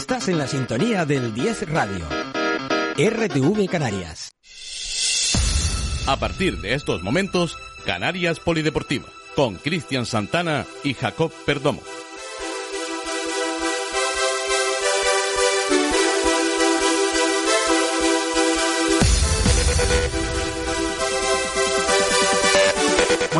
[0.00, 2.06] Estás en la sintonía del 10 Radio.
[2.96, 4.32] RTV Canarias.
[6.06, 9.04] A partir de estos momentos, Canarias Polideportiva,
[9.36, 11.82] con Cristian Santana y Jacob Perdomo.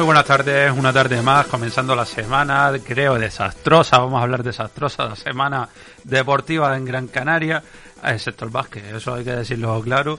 [0.00, 5.04] Muy buenas tardes, una tarde más, comenzando la semana, creo desastrosa, vamos a hablar desastrosa,
[5.04, 5.68] la semana
[6.04, 7.62] deportiva en Gran Canaria,
[8.02, 10.18] excepto el básquet, eso hay que decirlo claro.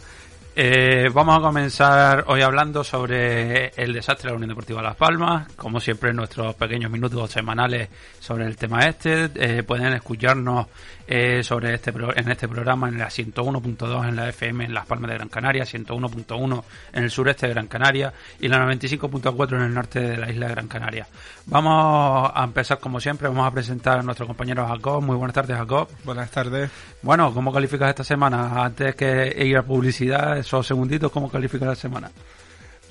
[0.54, 5.50] Eh, vamos a comenzar hoy hablando sobre el desastre de la Unión Deportiva Las Palmas,
[5.56, 7.88] como siempre en nuestros pequeños minutos semanales
[8.20, 9.30] sobre el tema este.
[9.36, 10.68] Eh, pueden escucharnos
[11.08, 15.12] eh, sobre este en este programa en la 101.2 en la FM en Las Palmas
[15.12, 19.74] de Gran Canaria, 101.1 en el sureste de Gran Canaria y la 95.4 en el
[19.74, 21.08] norte de la isla de Gran Canaria.
[21.46, 25.02] Vamos a empezar como siempre, vamos a presentar a nuestro compañero Jacob.
[25.02, 25.88] Muy buenas tardes, Jacob.
[26.04, 26.70] Buenas tardes.
[27.02, 28.64] Bueno, ¿cómo calificas esta semana?
[28.64, 32.12] Antes que ir a publicidad, esos segunditos, ¿cómo calificas la semana?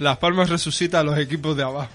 [0.00, 1.90] Las Palmas resucita a los equipos de abajo.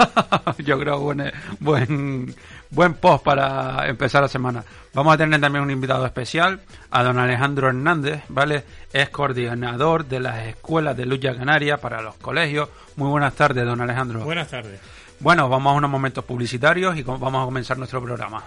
[0.64, 2.34] Yo creo buen, buen,
[2.70, 4.64] buen post para empezar la semana.
[4.94, 8.64] Vamos a tener también un invitado especial, a don Alejandro Hernández, ¿vale?
[8.90, 12.70] Es coordinador de las escuelas de Lucha Canaria para los colegios.
[12.96, 14.20] Muy buenas tardes, don Alejandro.
[14.20, 14.80] Buenas tardes.
[15.20, 18.42] Bueno, vamos a unos momentos publicitarios y vamos a comenzar nuestro programa.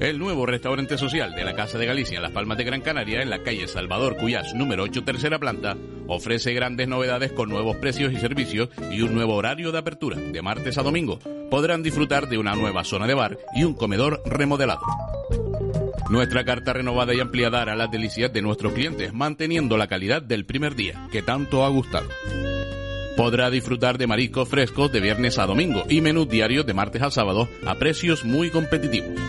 [0.00, 3.22] El nuevo restaurante social de la Casa de Galicia en Las Palmas de Gran Canaria,
[3.22, 5.76] en la calle Salvador Cuyás, número 8, tercera planta,
[6.08, 10.42] ofrece grandes novedades con nuevos precios y servicios y un nuevo horario de apertura, de
[10.42, 11.20] martes a domingo.
[11.50, 14.82] Podrán disfrutar de una nueva zona de bar y un comedor remodelado.
[16.10, 20.44] Nuestra carta renovada y ampliada hará las delicias de nuestros clientes, manteniendo la calidad del
[20.44, 22.08] primer día, que tanto ha gustado.
[23.16, 27.10] Podrá disfrutar de mariscos frescos de viernes a domingo y menús diarios de martes a
[27.10, 29.20] sábado a precios muy competitivos.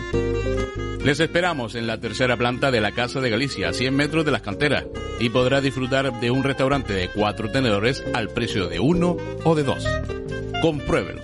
[1.04, 4.30] Les esperamos en la tercera planta de la Casa de Galicia, a 100 metros de
[4.30, 4.86] las canteras,
[5.20, 9.64] y podrá disfrutar de un restaurante de cuatro tenedores al precio de uno o de
[9.64, 9.86] dos.
[10.62, 11.20] Compruébelo.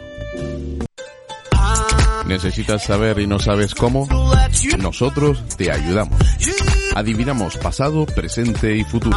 [2.27, 4.07] ¿Necesitas saber y no sabes cómo?
[4.79, 6.21] Nosotros te ayudamos.
[6.95, 9.17] Adivinamos pasado, presente y futuro.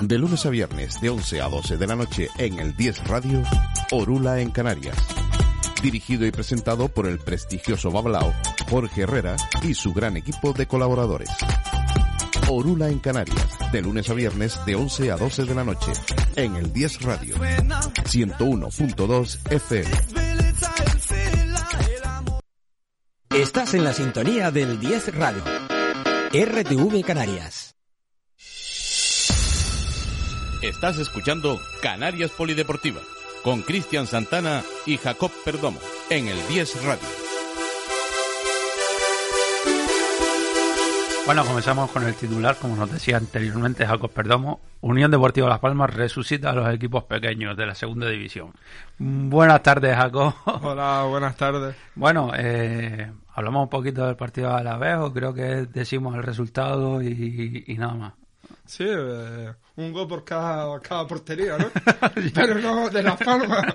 [0.00, 3.42] De lunes a viernes, de 11 a 12 de la noche en el 10 Radio,
[3.92, 4.96] Orula en Canarias.
[5.82, 8.32] Dirigido y presentado por el prestigioso Bablao,
[8.68, 11.30] Jorge Herrera y su gran equipo de colaboradores.
[12.50, 15.92] Orula en Canarias, de lunes a viernes de 11 a 12 de la noche,
[16.34, 19.90] en el 10 Radio, 101.2 FM.
[23.30, 25.44] Estás en la sintonía del 10 Radio.
[26.32, 27.76] RTV Canarias.
[30.62, 33.00] Estás escuchando Canarias Polideportiva
[33.44, 35.78] con Cristian Santana y Jacob Perdomo
[36.10, 37.29] en el 10 Radio.
[41.30, 44.58] Bueno, comenzamos con el titular, como nos decía anteriormente Jacob Perdomo.
[44.80, 48.52] Unión Deportiva Las Palmas resucita a los equipos pequeños de la segunda división.
[48.98, 50.34] Buenas tardes, Jacob.
[50.44, 51.76] Hola, buenas tardes.
[51.94, 57.00] Bueno, eh, hablamos un poquito del partido de vez o creo que decimos el resultado
[57.00, 58.12] y, y nada más.
[58.66, 61.66] Sí, eh, un gol por cada, cada portería, ¿no?
[62.34, 63.66] Pero no de Las Palmas.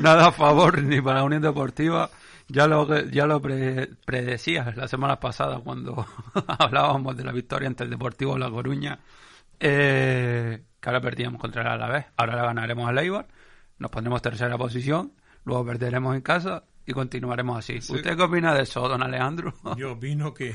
[0.00, 2.10] nada a favor ni para la Unión Deportiva
[2.48, 6.06] ya lo, ya lo predecías la semana pasada cuando
[6.58, 8.98] hablábamos de la victoria ante el Deportivo La Coruña,
[9.60, 13.28] eh, que ahora perdíamos contra el Alavés, ahora la ganaremos a Leibar,
[13.78, 15.12] nos pondremos tercera posición,
[15.44, 17.76] luego perderemos en casa y continuaremos así.
[17.76, 19.52] ¿Usted qué opina de eso, don Alejandro?
[19.76, 20.54] Yo opino que,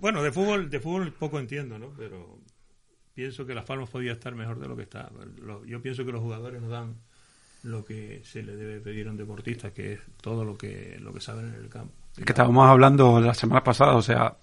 [0.00, 1.92] bueno, de fútbol, de fútbol poco entiendo, ¿no?
[1.96, 2.40] Pero
[3.14, 5.10] pienso que Las Palmas podía estar mejor de lo que está.
[5.64, 6.96] Yo pienso que los jugadores nos dan
[7.62, 11.12] lo que se le debe pedir a un deportista, que es todo lo que, lo
[11.12, 11.92] que saben en el campo.
[12.16, 14.36] Es que estábamos hablando la semana pasada, o sea,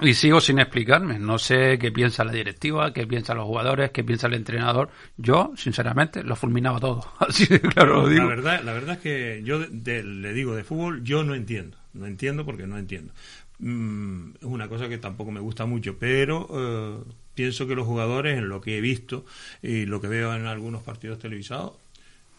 [0.00, 1.18] y sigo sin explicarme.
[1.18, 4.90] No sé qué piensa la directiva, qué piensan los jugadores, qué piensa el entrenador.
[5.16, 7.04] Yo, sinceramente, lo fulminaba todo.
[7.18, 8.22] Así de claro lo digo.
[8.22, 11.76] La verdad, la verdad es que yo le digo de fútbol, yo no entiendo.
[11.92, 13.12] No entiendo porque no entiendo.
[13.58, 18.38] Mm, es una cosa que tampoco me gusta mucho, pero eh, pienso que los jugadores,
[18.38, 19.24] en lo que he visto
[19.62, 21.74] y lo que veo en algunos partidos televisados,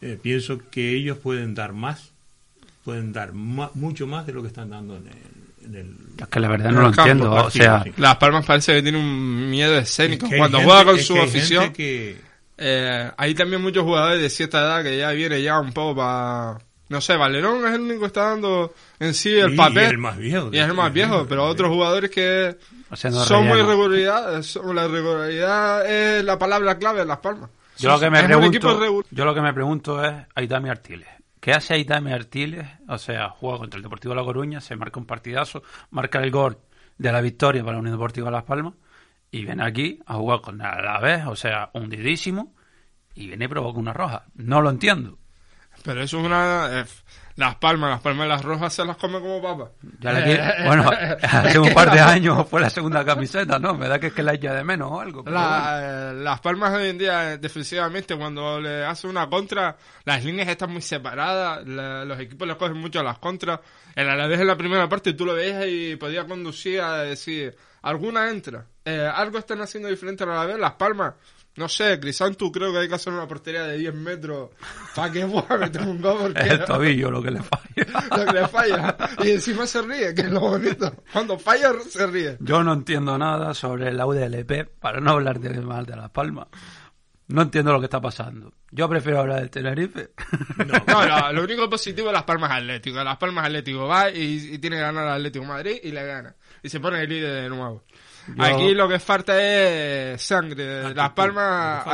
[0.03, 2.11] eh, pienso que ellos pueden dar más,
[2.83, 5.33] pueden dar mucho más de lo que están dando en el,
[5.65, 7.31] es que la verdad no lo entiendo.
[7.31, 10.27] o sea, Las Palmas parece que tiene un miedo escénico.
[10.37, 15.11] Cuando juega con su afición, eh, hay también muchos jugadores de cierta edad que ya
[15.11, 16.59] viene ya un poco para.
[16.89, 19.83] No sé, Valerón es el único que está dando en sí el papel.
[19.83, 20.49] Y es el más viejo.
[20.51, 22.55] Y es el más viejo, pero otros jugadores que
[22.93, 24.43] son muy regularidad.
[24.73, 27.49] La regularidad es la palabra clave en Las Palmas.
[27.83, 31.07] Yo lo que me pregunto, yo lo que me pregunto es Aitami Artiles.
[31.39, 32.65] ¿Qué hace Aitami Artiles?
[32.87, 36.31] O sea, juega contra el Deportivo de La Coruña, se marca un partidazo, marca el
[36.31, 36.57] gol
[36.97, 38.75] de la victoria para la Unión Deportiva Las Palmas
[39.29, 42.53] y viene aquí a jugar con la vez, o sea, hundidísimo
[43.15, 44.25] y viene y provoca una roja.
[44.35, 45.17] No lo entiendo.
[45.83, 46.85] Pero eso es una...
[47.33, 49.71] Eh, las palmas, las palmas de las rojas se las come como papa.
[50.65, 50.91] bueno,
[51.21, 53.73] hace un par de años fue la segunda camiseta, ¿no?
[53.73, 55.23] Me da que es que la echa de menos o algo.
[55.27, 59.75] Eh, las palmas hoy en día, defensivamente, cuando le hace una contra,
[60.05, 63.59] las líneas están muy separadas, los equipos les cogen mucho a las contras.
[63.95, 67.55] En la vez en la primera parte tú lo veías y podía conducir a decir,
[67.81, 68.65] alguna entra.
[68.85, 71.13] Eh, algo están haciendo diferente a la vez, las palmas
[71.55, 74.49] no sé, Crisantu creo que hay que hacer una portería de 10 metros
[74.95, 76.17] para que pueda meter un gol.
[76.33, 78.07] Porque es el tobillo lo que le falla.
[78.17, 78.97] lo que le falla.
[79.23, 80.91] Y encima se ríe, que es lo bonito.
[81.11, 82.37] Cuando falla, se ríe.
[82.39, 86.47] Yo no entiendo nada sobre el UDLP, para no hablar de mal de Las Palmas.
[87.27, 88.53] No entiendo lo que está pasando.
[88.71, 90.09] Yo prefiero hablar del Tenerife.
[90.87, 93.03] No, no, lo único positivo es Las Palmas Atlético.
[93.03, 96.35] Las Palmas Atlético va y, y tiene que ganar al Atlético Madrid y le gana.
[96.63, 97.83] Y se pone el líder de nuevo.
[98.37, 100.93] Aquí lo que falta es sangre.
[100.93, 101.85] Las Palmas,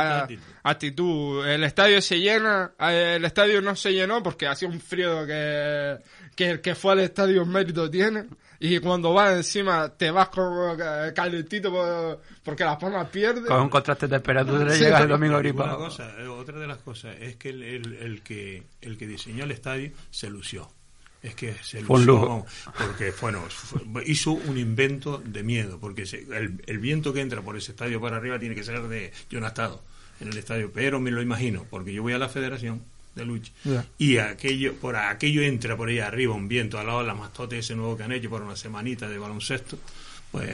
[0.62, 1.46] actitud.
[1.46, 5.98] El estadio se llena, el estadio no se llenó porque hacía un frío que,
[6.34, 8.26] que el que fue al estadio mérito tiene.
[8.62, 10.76] Y cuando vas encima te vas como
[11.14, 11.72] calentito
[12.44, 13.46] porque Las Palmas pierde.
[13.46, 15.88] Con un contraste de temperatura sí, el domingo gripado.
[15.88, 19.92] Eh, otra de las cosas es que el, el, que el que diseñó el estadio
[20.10, 20.70] se lució
[21.22, 22.46] es que se lució,
[22.76, 23.42] porque bueno,
[24.06, 26.04] hizo un invento de miedo, porque
[26.66, 29.12] el, viento que entra por ese estadio para arriba tiene que ser de...
[29.28, 29.82] Yo no he estado
[30.20, 32.82] en el estadio, pero me lo imagino, porque yo voy a la federación
[33.14, 33.52] de lucha
[33.98, 37.58] y aquello por aquello entra por ahí arriba un viento al lado de la mastote
[37.58, 39.76] ese nuevo que han hecho por una semanita de baloncesto
[40.30, 40.48] pues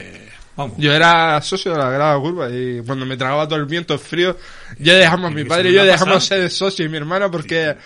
[0.55, 0.75] vamos.
[0.79, 4.35] Yo era socio de la grada curva y cuando me tragaba todo el viento frío,
[4.79, 7.77] ya dejamos a mi padre y yo dejamos ser socio y mi hermana porque eh,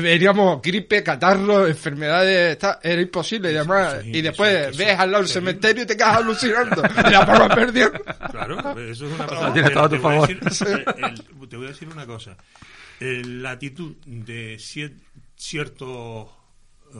[0.00, 3.52] veríamos gripe, catarro, enfermedades, era imposible.
[3.52, 6.82] Y, además, y después ves al lado del cementerio y te quedas alucinando.
[7.08, 8.02] y la palma perdiendo.
[8.30, 9.52] Claro, eso es una cosa.
[9.52, 10.28] Tienes todo a tu favor.
[11.48, 12.36] Te voy a decir una cosa.
[13.00, 14.58] La actitud de
[15.36, 16.28] ciertos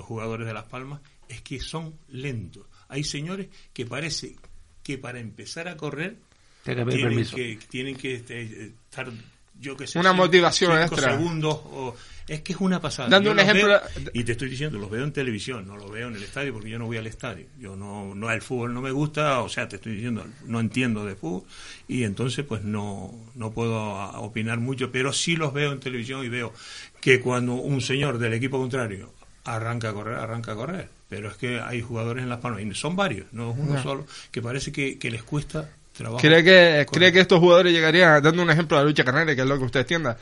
[0.00, 2.66] jugadores de Las Palmas es que son lentos.
[2.88, 4.37] Hay señores que parece
[4.82, 6.16] que para empezar a correr
[6.64, 9.11] tienen que, tienen que este, estar
[9.58, 11.12] yo que sé, una motivación extra.
[11.12, 11.96] segundos o
[12.29, 13.09] es que es una pasada.
[13.09, 13.81] Dando un ejemplo.
[14.12, 16.71] y te estoy diciendo, los veo en televisión, no los veo en el estadio porque
[16.71, 17.47] yo no voy al estadio.
[17.59, 21.05] Yo no, no, el fútbol no me gusta, o sea, te estoy diciendo, no entiendo
[21.05, 21.45] de fútbol
[21.88, 26.29] y entonces pues no, no puedo opinar mucho, pero sí los veo en televisión y
[26.29, 26.52] veo
[27.00, 29.12] que cuando un señor del equipo contrario
[29.45, 30.88] arranca a correr, arranca a correr.
[31.09, 34.07] Pero es que hay jugadores en Las Palmas, y son varios, no es uno solo,
[34.31, 35.69] que parece que, que les cuesta
[36.18, 39.42] ¿Cree que, ¿Cree que estos jugadores llegarían, dando un ejemplo de la lucha canaria, que
[39.42, 40.16] es lo que usted entienda,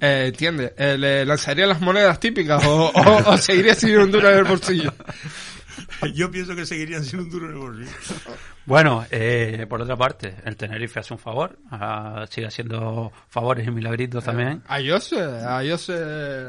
[0.00, 4.38] eh, entiende, eh, ¿le lanzarían las monedas típicas o, o, seguiría sin un duro en
[4.38, 4.92] el bolsillo?
[6.14, 7.90] Yo pienso que seguirían sin un duro en el bolsillo.
[8.66, 13.70] Bueno, eh, por otra parte, el Tenerife hace un favor, ah, sigue haciendo favores y
[13.70, 14.60] milagritos también.
[14.66, 15.94] A Jose, a Jose,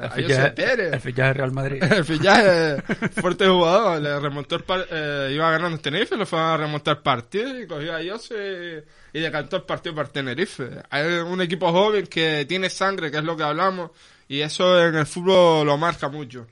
[0.01, 0.93] a Jose Pérez.
[0.93, 1.83] el fichaje Real Madrid.
[1.83, 2.81] El fichaje,
[3.21, 7.03] fuerte jugador, le remontó el par- eh, iba ganando el Tenerife, le fue a remontar
[7.03, 8.83] partido y cogió a Jose
[9.13, 10.69] y decantó el partido para el Tenerife.
[10.89, 13.91] Hay un equipo joven que tiene sangre, que es lo que hablamos,
[14.27, 16.47] y eso en el fútbol lo marca mucho.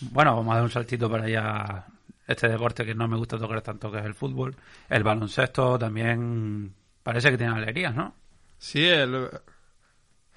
[0.00, 1.84] Bueno, vamos a dar un saltito para allá.
[2.28, 4.54] Este deporte que no me gusta tocar tanto, que es el fútbol.
[4.90, 8.14] El baloncesto también parece que tiene alegrías, ¿no?
[8.58, 9.30] Sí, el,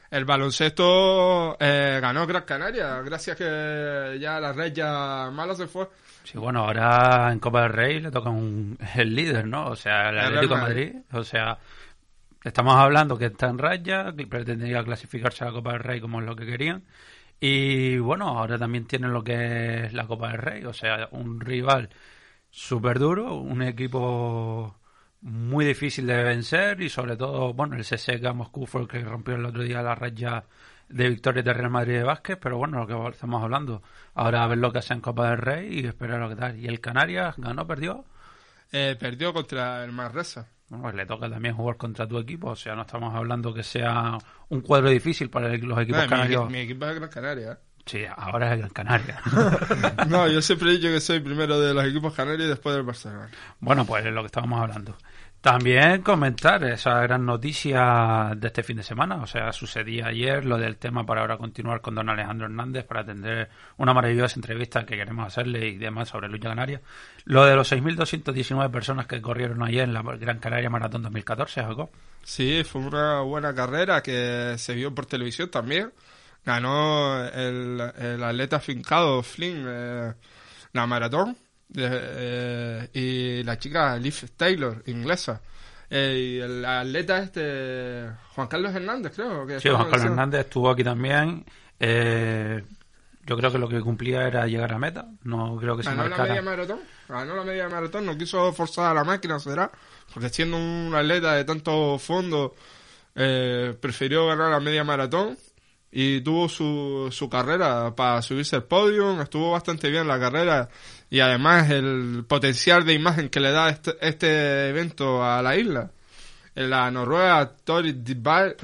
[0.10, 5.90] el baloncesto eh, ganó Gran Canaria, gracias que ya la red ya mala se fue.
[6.24, 9.68] Sí, bueno, ahora en Copa del Rey le toca un, el líder, ¿no?
[9.68, 10.96] O sea, el El Atlético de Real Madrid.
[11.12, 11.58] O sea,
[12.44, 16.22] estamos hablando que está en raya, que pretendía clasificarse a la Copa del Rey como
[16.22, 16.84] es lo que querían.
[17.44, 20.66] Y bueno, ahora también tienen lo que es la Copa del Rey.
[20.66, 21.90] O sea, un rival
[22.52, 24.80] súper duro, un equipo
[25.22, 29.36] muy difícil de vencer y sobre todo, bueno, el CSKA Moscú fue el que rompió
[29.36, 30.46] el otro día la raya
[30.90, 33.82] de victorias de Real Madrid de básquet, pero bueno, lo que estamos hablando.
[34.14, 36.60] Ahora a ver lo que hace en Copa del Rey y esperar lo que tal.
[36.60, 38.06] ¿Y el Canarias ganó, perdió?
[38.72, 40.48] Eh, perdió contra el Manresa.
[40.72, 43.62] Bueno, pues le toca también jugar contra tu equipo, o sea, no estamos hablando que
[43.62, 46.50] sea un cuadro difícil para el- los equipos No, canarios.
[46.50, 47.51] mi equipo es Gran Canaria.
[47.51, 47.58] ¿eh?
[47.86, 49.20] Sí, ahora es el Canarias.
[50.08, 52.86] No, yo siempre he dicho que soy primero de los equipos canarios y después del
[52.86, 53.28] Barcelona.
[53.60, 54.96] Bueno, pues es lo que estábamos hablando.
[55.42, 59.24] También comentar esa gran noticia de este fin de semana.
[59.24, 63.02] O sea, sucedía ayer lo del tema para ahora continuar con don Alejandro Hernández para
[63.02, 66.82] atender una maravillosa entrevista que queremos hacerle y demás sobre Lucha Canaria.
[67.26, 71.90] Lo de los 6.219 personas que corrieron ayer en la Gran Canaria Maratón 2014, Jacob.
[72.24, 75.92] Sí, fue una buena carrera que se vio por televisión también.
[76.46, 80.14] Ganó el, atleta fincado Flynn eh,
[80.74, 81.36] la maratón
[81.75, 85.42] eh, y la chica Liv Taylor, inglesa.
[85.90, 89.46] Eh, y el atleta este, Juan Carlos Hernández, creo.
[89.46, 90.06] Que Sí, Juan Carlos.
[90.06, 91.46] Hernández estuvo aquí también.
[91.80, 92.63] Eh,
[93.25, 95.08] yo creo que lo que cumplía era llegar a meta.
[95.24, 96.30] No creo que se Ganó la marcara.
[96.30, 99.70] media maratón, ganó la media maratón, no quiso forzar a la máquina, será,
[100.13, 102.56] porque siendo un atleta de tanto fondo,
[103.16, 105.38] eh, prefirió ganar la media maratón
[105.92, 110.70] y tuvo su, su carrera para subirse al podio, estuvo bastante bien la carrera
[111.10, 115.92] y además el potencial de imagen que le da este, este evento a la isla.
[116.56, 118.56] En la noruega Tori Dibal,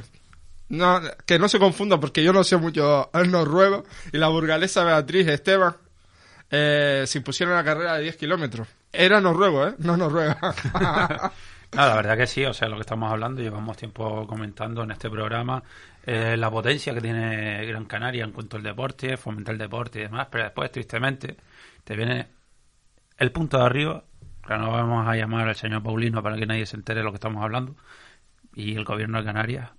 [0.70, 4.84] no, que no se confunda porque yo no sé mucho el noruego, y la burgalesa
[4.86, 5.76] Beatriz Esteban
[6.50, 8.68] eh, se impusieron la carrera de 10 kilómetros.
[8.92, 9.76] Era noruego, ¿eh?
[9.80, 10.38] No noruega.
[11.74, 14.92] No, la verdad que sí, o sea, lo que estamos hablando, llevamos tiempo comentando en
[14.92, 15.62] este programa
[16.08, 20.04] eh, la potencia que tiene Gran Canaria en cuanto al deporte, fomentar el deporte y
[20.04, 21.36] demás, pero después, tristemente,
[21.84, 22.28] te viene
[23.18, 24.04] el punto de arriba,
[24.48, 27.12] que no vamos a llamar al señor Paulino para que nadie se entere de lo
[27.12, 27.76] que estamos hablando,
[28.56, 29.70] y el gobierno de Canarias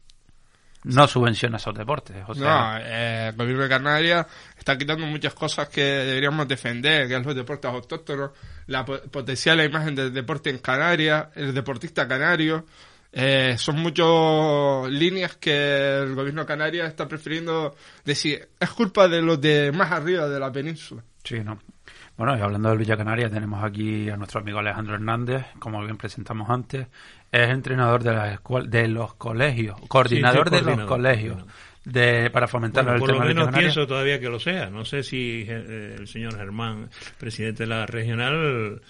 [0.84, 2.16] no subvenciona esos deportes.
[2.26, 7.08] O no, sea, eh, el gobierno de Canarias está quitando muchas cosas que deberíamos defender,
[7.08, 8.32] que es los deportes autóctonos,
[8.66, 12.66] la po- potencial imagen del deporte en Canarias, el deportista canario.
[13.12, 17.74] Eh, son muchas líneas que el gobierno de Canarias está prefiriendo
[18.04, 21.02] decir, es culpa de los de más arriba de la península.
[21.24, 21.58] Sí, ¿no?
[22.16, 25.96] Bueno, y hablando del Villa Canaria, tenemos aquí a nuestro amigo Alejandro Hernández, como bien
[25.96, 26.86] presentamos antes.
[27.30, 31.44] Es entrenador de, las escuel- de los colegios, coordinador Sí, de los colegios,
[31.84, 34.68] de para fomentar Bueno, el por tema lo menos pienso todavía que lo sea.
[34.68, 38.82] No sé si eh, el señor Germán, presidente de la regional,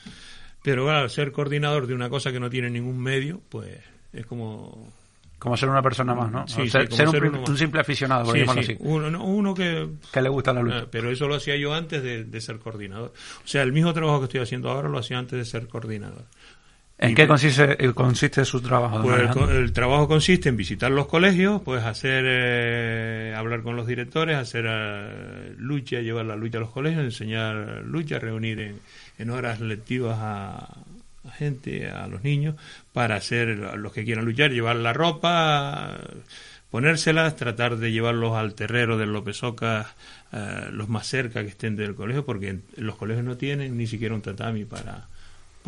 [0.63, 3.79] pero bueno, al ser coordinador de una cosa que no tiene ningún medio, pues
[4.13, 4.93] es como...
[5.39, 6.49] Como ser una persona más, ¿no?
[6.49, 9.89] Sí, O sí, ser, un, ser simple aficionado, por Sí, así, Uno, no, uno que...
[10.13, 10.79] que le gusta la lucha.
[10.81, 13.13] Ah, pero eso lo hacía yo antes de, de ser coordinador.
[13.45, 16.25] O sea, el mismo trabajo que estoy haciendo ahora lo hacía antes de ser coordinador.
[17.01, 19.01] ¿En y- qué consiste, eh, consiste su trabajo?
[19.01, 23.87] Pues el, el trabajo consiste en visitar los colegios, pues hacer, eh, hablar con los
[23.87, 28.81] directores, hacer eh, lucha, llevar la lucha a los colegios, enseñar lucha, reunir en,
[29.19, 30.69] en horas lectivas a
[31.31, 32.57] gente, a los niños,
[32.93, 35.99] para hacer los que quieran luchar, llevar la ropa,
[36.71, 39.87] ponérselas, tratar de llevarlos al terrero del López Ocas,
[40.33, 44.15] eh, los más cerca que estén del colegio, porque los colegios no tienen ni siquiera
[44.15, 45.09] un tatami para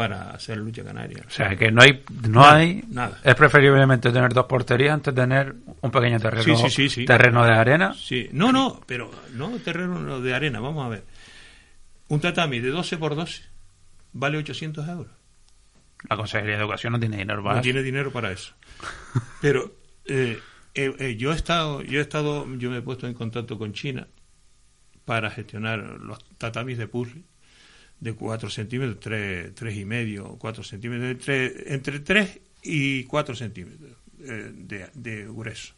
[0.01, 1.23] para hacer lucha canaria.
[1.27, 3.19] O sea, que no hay, no Nada, hay, nada.
[3.23, 7.05] es preferiblemente tener dos porterías antes de tener un pequeño terreno, sí, sí, sí.
[7.05, 7.93] terreno de arena.
[7.93, 11.05] Sí, no, no, pero no terreno de arena, vamos a ver.
[12.09, 13.43] Un tatami de 12 por 12
[14.15, 15.13] vale 800 euros.
[16.09, 17.65] La Consejería de Educación no tiene dinero para No eso.
[17.65, 18.55] tiene dinero para eso.
[19.41, 19.75] Pero
[20.07, 20.39] eh,
[20.75, 23.73] eh, eh, yo he estado, yo he estado, yo me he puesto en contacto con
[23.73, 24.09] China
[25.05, 27.23] para gestionar los tatamis de puzzle
[28.01, 33.91] de 4 centímetros, 3, tres y medio, 4 centímetros, entre, entre 3 y 4 centímetros
[34.21, 35.75] eh, de, de, grueso.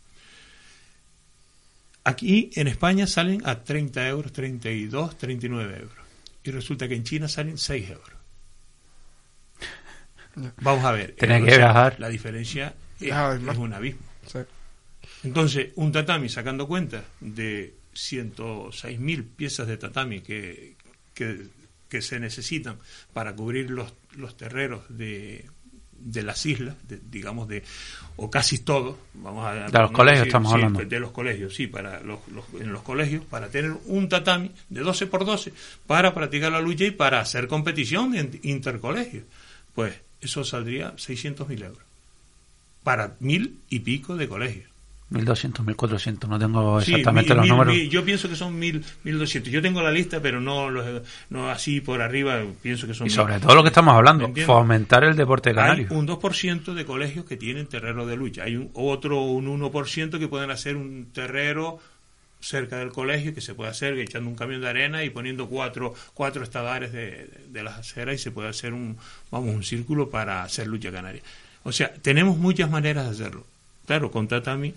[2.04, 5.96] Aquí en España salen a 30 euros, 32, 39 euros.
[6.44, 8.21] Y resulta que en China salen 6 euros.
[10.60, 11.14] Vamos a ver.
[11.14, 11.96] Que viajar.
[11.98, 14.00] La diferencia es, es un abismo.
[15.24, 20.74] Entonces, un tatami, sacando cuenta de 106.000 piezas de tatami que,
[21.14, 22.78] que, se necesitan
[23.12, 25.44] para cubrir los, los terreros de,
[25.92, 26.74] de las islas,
[27.10, 27.62] digamos, de
[28.16, 29.68] o casi todos, vamos a...
[29.68, 30.84] De los colegios estamos hablando.
[30.84, 32.20] De los colegios, sí, para los,
[32.58, 35.52] en los colegios, para tener un tatami de 12 por 12
[35.86, 39.24] para practicar la lucha y para hacer competición en intercolegios.
[39.74, 41.82] Pues eso saldría 600.000 euros
[42.82, 44.72] para mil y pico de colegios.
[45.12, 47.76] 1.200, 1.400, no tengo exactamente los números.
[47.90, 49.42] yo pienso que son 1.200.
[49.50, 50.70] Yo tengo la lista, pero no,
[51.28, 53.06] no así por arriba, pienso que son.
[53.06, 55.86] Y sobre todo lo que estamos hablando, fomentar el deporte canario.
[55.90, 58.44] Hay un 2% de colegios que tienen terreno de lucha.
[58.44, 61.78] Hay un, otro, un 1% que pueden hacer un terrero
[62.42, 65.94] cerca del colegio que se puede hacer echando un camión de arena y poniendo cuatro,
[66.12, 68.98] cuatro estadares de, de las aceras y se puede hacer un,
[69.30, 71.22] vamos, un círculo para hacer lucha canaria.
[71.62, 73.46] O sea, tenemos muchas maneras de hacerlo.
[73.86, 74.74] Claro, con tatami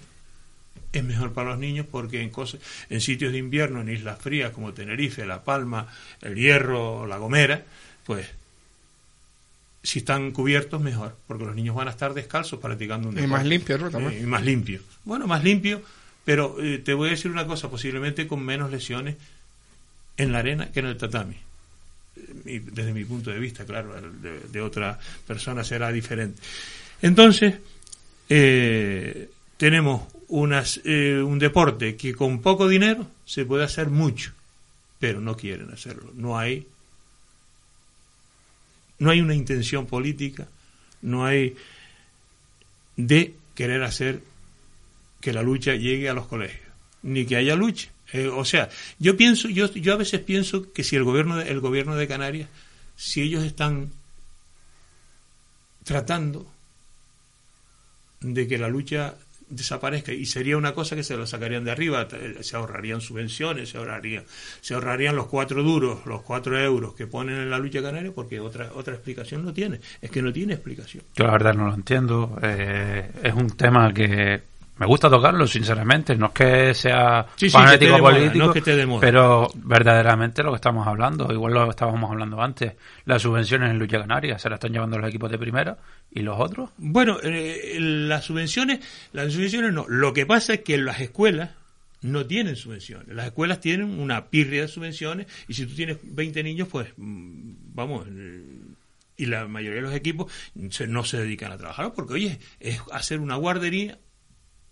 [0.94, 4.52] es mejor para los niños porque en, cosas, en sitios de invierno, en islas frías
[4.52, 5.88] como Tenerife, La Palma,
[6.22, 7.64] El Hierro, La Gomera,
[8.06, 8.28] pues
[9.84, 13.30] si están cubiertos mejor, porque los niños van a estar descalzos practicando un deporte.
[13.30, 14.12] Y más limpio, ¿no?
[14.12, 14.82] Y más limpio.
[15.04, 15.82] Bueno, más limpio,
[16.26, 19.16] pero eh, te voy a decir una cosa, posiblemente con menos lesiones
[20.18, 21.38] en la arena que en el tatami.
[22.16, 26.42] Desde mi punto de vista, claro, de, de otra persona será diferente.
[27.02, 27.56] Entonces,
[28.30, 34.32] eh, tenemos unas, eh, un deporte que con poco dinero se puede hacer mucho,
[35.00, 36.12] pero no quieren hacerlo.
[36.16, 36.68] No hay,
[39.00, 40.48] no hay una intención política,
[41.02, 41.56] no hay
[42.98, 44.22] de querer hacer
[45.22, 46.70] que la lucha llegue a los colegios,
[47.04, 47.90] ni que haya lucha.
[48.14, 48.70] Eh, o sea,
[49.00, 52.50] yo pienso, yo, yo a veces pienso que si el gobierno, el gobierno de Canarias,
[52.96, 53.92] si ellos están
[55.84, 56.52] tratando
[58.22, 59.16] de que la lucha
[59.48, 62.08] desaparezca y sería una cosa que se lo sacarían de arriba,
[62.42, 64.24] se ahorrarían subvenciones, se ahorrarían,
[64.62, 68.40] se ahorrarían los cuatro duros, los cuatro euros que ponen en la lucha canaria, porque
[68.40, 71.04] otra otra explicación no tiene, es que no tiene explicación.
[71.16, 74.42] Yo la verdad no lo entiendo, eh, es un tema que
[74.78, 76.16] me gusta tocarlo, sinceramente.
[76.16, 78.54] No es que sea fanático político,
[79.00, 82.74] pero verdaderamente lo que estamos hablando, igual lo que estábamos hablando antes,
[83.06, 85.78] las subvenciones en lucha canaria se las están llevando los equipos de primera
[86.12, 86.72] y los otros.
[86.78, 88.80] Bueno, eh, las subvenciones,
[89.14, 89.86] las subvenciones no.
[89.88, 91.52] Lo que pasa es que las escuelas
[92.02, 93.16] no tienen subvenciones.
[93.16, 97.52] Las escuelas tienen una pirria de subvenciones y si tú tienes 20 niños, pues mm,
[97.74, 98.44] vamos, eh,
[99.18, 103.20] y la mayoría de los equipos no se dedican a trabajar porque, oye, es hacer
[103.20, 103.98] una guardería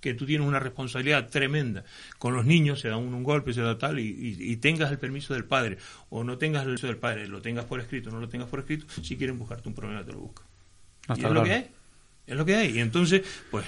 [0.03, 1.85] que tú tienes una responsabilidad tremenda
[2.19, 5.33] con los niños, se da un, un golpe, se da tal, y, tengas el permiso
[5.33, 5.77] del padre,
[6.09, 8.59] o no tengas el permiso del padre, lo tengas por escrito, no lo tengas por
[8.59, 10.45] escrito, si quieren buscarte un problema te lo buscan.
[11.15, 11.69] y es lo que hay,
[12.27, 12.77] es lo que hay.
[12.77, 13.65] Y entonces, pues,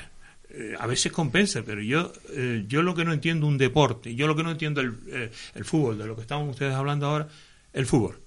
[0.49, 4.27] eh, a veces compensa, pero yo, eh, yo lo que no entiendo un deporte, yo
[4.27, 7.29] lo que no entiendo el, eh, el fútbol, de lo que estamos ustedes hablando ahora,
[7.71, 8.19] el fútbol,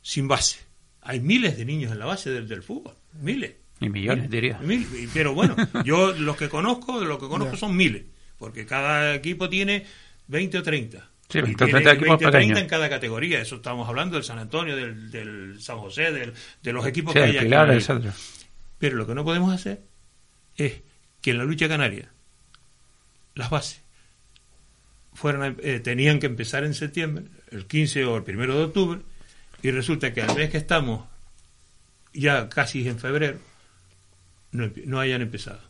[0.00, 0.60] sin base.
[1.00, 4.58] Hay miles de niños en la base del, del fútbol, miles y millones, diría.
[5.12, 8.04] pero bueno, yo los que conozco, los que conozco son miles,
[8.38, 9.84] porque cada equipo tiene
[10.28, 11.10] 20 o 30.
[11.28, 13.40] Sí, 20 o 30 equipos 20 o 30 en cada categoría.
[13.40, 17.22] Eso estamos hablando del San Antonio, del, del San José, del, de los equipos que
[17.22, 17.48] hay aquí.
[18.78, 19.82] Pero lo que no podemos hacer
[20.56, 20.82] es
[21.20, 22.10] que en la lucha canaria
[23.34, 23.82] las bases
[25.12, 29.00] fueran eh, tenían que empezar en septiembre, el 15 o el 1 de octubre,
[29.62, 31.06] y resulta que al mes que estamos
[32.12, 33.38] ya casi en febrero,
[34.52, 35.60] no, hayan empezado.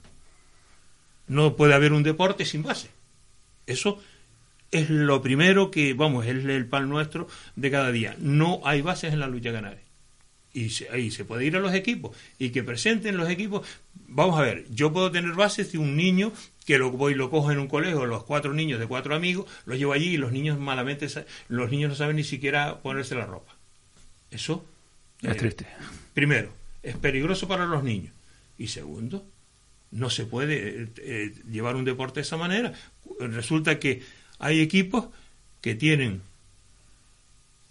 [1.28, 2.88] No puede haber un deporte sin base.
[3.66, 4.00] Eso
[4.70, 8.16] es lo primero que, vamos, es el pan nuestro de cada día.
[8.18, 9.82] No hay bases en la lucha canaria.
[10.52, 13.66] Y ahí se puede ir a los equipos y que presenten los equipos.
[14.08, 16.32] Vamos a ver, yo puedo tener bases de un niño
[16.64, 19.78] que lo voy lo cojo en un colegio, los cuatro niños de cuatro amigos, los
[19.78, 21.06] llevo allí y los niños malamente,
[21.48, 23.54] los niños no saben ni siquiera ponerse la ropa.
[24.30, 24.64] Eso
[25.22, 25.66] es eh, triste.
[26.12, 28.12] Primero, es peligroso para los niños.
[28.58, 29.24] Y segundo,
[29.90, 32.72] no se puede eh, eh, llevar un deporte de esa manera.
[33.20, 34.02] Resulta que
[34.38, 35.06] hay equipos
[35.60, 36.22] que tienen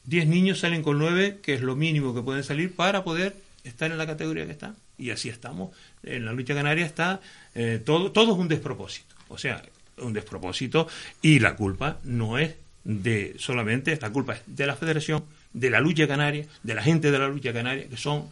[0.05, 3.91] 10 niños, salen con 9, que es lo mínimo que pueden salir para poder estar
[3.91, 4.75] en la categoría que están.
[4.97, 5.75] Y así estamos.
[6.03, 7.19] En la lucha canaria está
[7.53, 9.15] eh, todo, todo es un despropósito.
[9.27, 9.63] O sea,
[9.97, 10.87] un despropósito
[11.21, 15.79] y la culpa no es de solamente, la culpa es de la federación, de la
[15.79, 18.29] lucha canaria, de la gente de la lucha canaria, que son...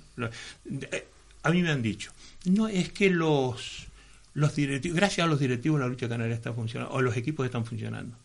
[0.91, 1.05] Eh,
[1.41, 2.11] a mí me han dicho,
[2.45, 3.88] no es que los,
[4.34, 7.65] los directivos, gracias a los directivos la lucha canaria está funcionando, o los equipos están
[7.65, 8.15] funcionando.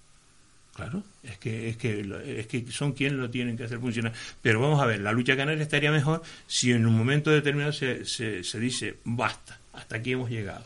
[0.75, 4.13] Claro, es que, es que, es que son quienes lo tienen que hacer funcionar.
[4.41, 8.05] Pero vamos a ver, la lucha canaria estaría mejor si en un momento determinado se,
[8.05, 10.65] se, se dice, basta, hasta aquí hemos llegado.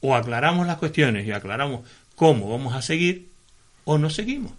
[0.00, 3.28] O aclaramos las cuestiones y aclaramos cómo vamos a seguir,
[3.84, 4.52] o no seguimos.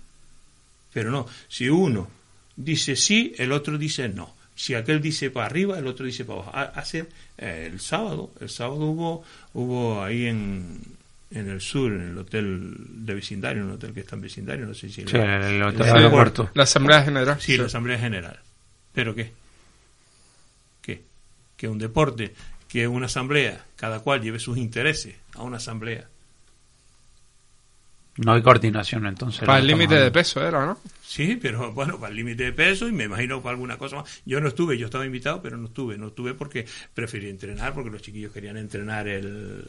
[0.93, 2.07] Pero no, si uno
[2.55, 4.36] dice sí, el otro dice no.
[4.57, 6.79] Si aquel dice para arriba, el otro dice para abajo.
[6.79, 7.05] Hace
[7.37, 10.81] eh, el sábado, el sábado hubo, hubo ahí en,
[11.29, 14.73] en el sur, en el hotel de vecindario, un hotel que está en vecindario, no
[14.73, 15.03] sé si...
[15.03, 16.49] Sí, el, hotel de aeropuerto.
[16.55, 17.39] La Asamblea General.
[17.39, 18.39] Sí, la Asamblea General.
[18.93, 19.31] ¿Pero qué?
[20.81, 21.03] ¿Qué?
[21.55, 22.33] Que un deporte,
[22.67, 26.07] que una asamblea, cada cual lleve sus intereses a una asamblea.
[28.17, 29.45] No hay coordinación entonces.
[29.45, 30.79] Para el límite de peso era, ¿no?
[31.05, 34.21] Sí, pero bueno, para el límite de peso y me imagino para alguna cosa más.
[34.25, 35.97] Yo no estuve, yo estaba invitado, pero no estuve.
[35.97, 39.63] No estuve porque preferí entrenar, porque los chiquillos querían entrenar el,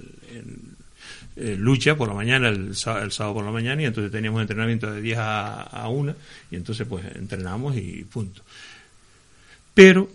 [1.37, 5.18] lucha por la mañana, el, sábado por la mañana, y entonces teníamos entrenamiento de 10
[5.18, 6.14] a, a 1,
[6.50, 8.42] y entonces pues entrenamos y punto.
[9.74, 10.11] Pero,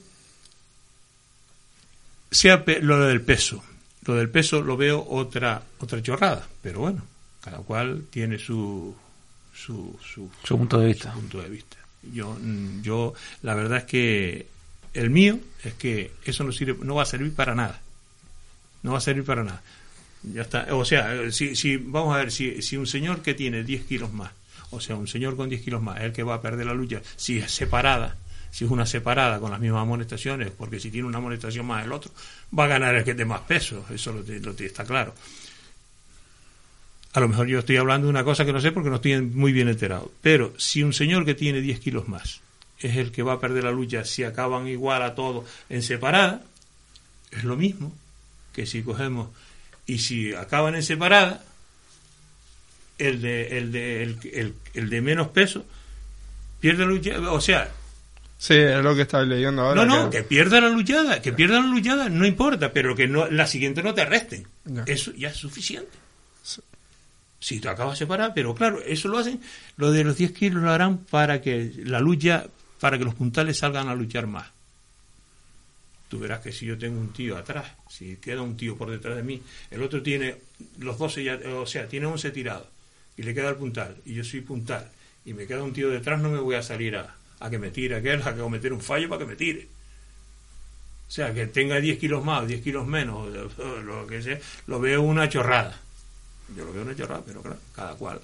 [2.31, 3.63] sea lo del peso,
[4.05, 7.03] lo del peso lo veo otra, otra chorrada, pero bueno,
[7.43, 8.95] cada cual tiene su,
[9.53, 11.13] su, su, punto de vista.
[11.13, 11.77] punto de vista.
[12.11, 14.47] Yo, mm, yo, la verdad es que
[14.93, 17.81] el mío es que eso no sirve, no va a servir para nada.
[18.81, 19.61] No va a servir para nada.
[20.23, 20.67] Ya está.
[20.71, 24.13] O sea, si, si vamos a ver, si, si un señor que tiene 10 kilos
[24.13, 24.31] más,
[24.71, 26.73] o sea, un señor con 10 kilos más, es el que va a perder la
[26.73, 28.15] lucha, si es separada,
[28.51, 31.91] si es una separada con las mismas amonestaciones, porque si tiene una amonestación más el
[31.91, 32.11] otro,
[32.57, 35.13] va a ganar el que de más peso, eso lo, lo, está claro.
[37.13, 39.21] A lo mejor yo estoy hablando de una cosa que no sé porque no estoy
[39.21, 40.11] muy bien enterado.
[40.21, 42.41] Pero si un señor que tiene 10 kilos más
[42.79, 46.41] es el que va a perder la lucha si acaban igual a todos en separada,
[47.31, 47.93] es lo mismo
[48.51, 49.29] que si cogemos
[49.85, 51.43] y si acaban en separada,
[52.97, 55.65] el de, el de, el, el, de menos peso
[56.59, 57.19] pierde la lucha.
[57.31, 57.71] O sea,
[58.37, 59.85] Sí, es lo que estaba leyendo ahora.
[59.85, 63.27] No, no, que, pierda la luchada, que pierda la luchada, no importa, pero que no,
[63.31, 64.45] la siguiente no te arresten.
[64.85, 65.97] Eso ya es suficiente.
[67.43, 69.41] Si tú acabas separada, pero claro, eso lo hacen,
[69.75, 72.45] lo de los 10 kilos lo harán para que la lucha,
[72.79, 74.49] para que los puntales salgan a luchar más.
[76.07, 79.17] Tú verás que si yo tengo un tío atrás, si queda un tío por detrás
[79.17, 80.37] de mí, el otro tiene
[80.79, 82.67] los 12, ya, o sea, tiene 11 tirados
[83.17, 84.89] y le queda el puntal, y yo soy puntal,
[85.25, 87.71] y me queda un tío detrás, no me voy a salir a, a que me
[87.71, 89.67] tire aquel, a que cometer un fallo para que me tire.
[91.09, 93.27] O sea, que tenga 10 kilos más, 10 kilos menos,
[93.83, 95.82] lo que sea, lo veo una chorrada.
[96.55, 98.19] Yo lo veo una chorrada, pero claro, cada cual.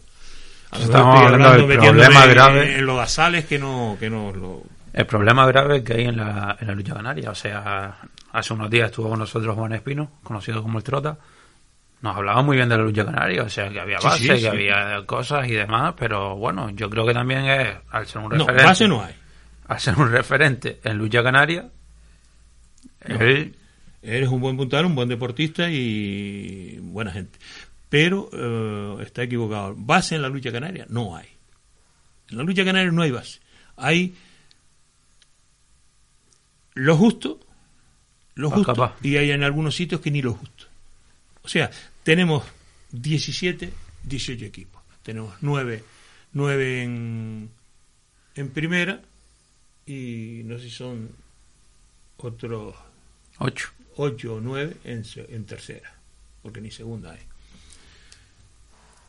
[0.71, 2.75] Estamos hablando del problema grave.
[2.77, 4.63] En, los basales que no, que no lo...
[4.93, 7.31] El problema grave que hay en la, en la lucha canaria.
[7.31, 7.97] O sea,
[8.31, 11.17] hace unos días estuvo con nosotros Juan Espino, conocido como el Trota,
[12.01, 15.03] nos hablaba muy bien de la lucha canaria, o sea, que había base, que había
[15.05, 18.61] cosas y demás, pero bueno, yo creo que también es, al ser un referente...
[18.61, 19.13] No, base no hay.
[19.67, 21.69] Al ser un referente en lucha canaria,
[24.01, 27.37] Eres un buen puntal, un buen deportista y buena gente.
[27.89, 29.73] Pero eh, está equivocado.
[29.75, 30.85] ¿Base en la lucha canaria?
[30.89, 31.27] No hay.
[32.29, 33.39] En la lucha canaria no hay base.
[33.75, 34.15] Hay
[36.75, 37.39] lo justo,
[38.35, 40.65] lo justo, y hay en algunos sitios que ni lo justo.
[41.41, 41.69] O sea,
[42.03, 42.43] tenemos
[42.91, 43.73] 17,
[44.03, 44.81] 18 equipos.
[45.03, 45.83] Tenemos 9,
[46.33, 47.49] 9 en,
[48.35, 49.01] en primera
[49.85, 51.09] y no sé si son
[52.17, 52.75] otros
[53.39, 53.69] 8.
[53.97, 55.93] 8 o 9 en, en tercera,
[56.41, 57.28] porque ni segunda hay.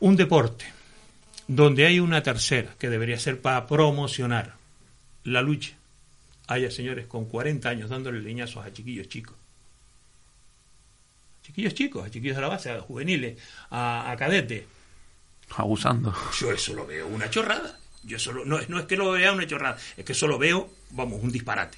[0.01, 0.65] Un deporte
[1.47, 4.55] donde hay una tercera que debería ser para promocionar
[5.23, 5.77] la lucha.
[6.47, 9.35] Haya señores con 40 años dándole leñazos a chiquillos chicos
[11.51, 13.37] chiquillos chicos, a chiquillos de la base, a juveniles,
[13.69, 14.63] a, a cadetes.
[15.55, 16.13] Abusando.
[16.39, 17.77] Yo eso lo veo una chorrada.
[18.03, 21.21] Yo solo, no, no es que lo vea una chorrada, es que solo veo, vamos,
[21.21, 21.77] un disparate.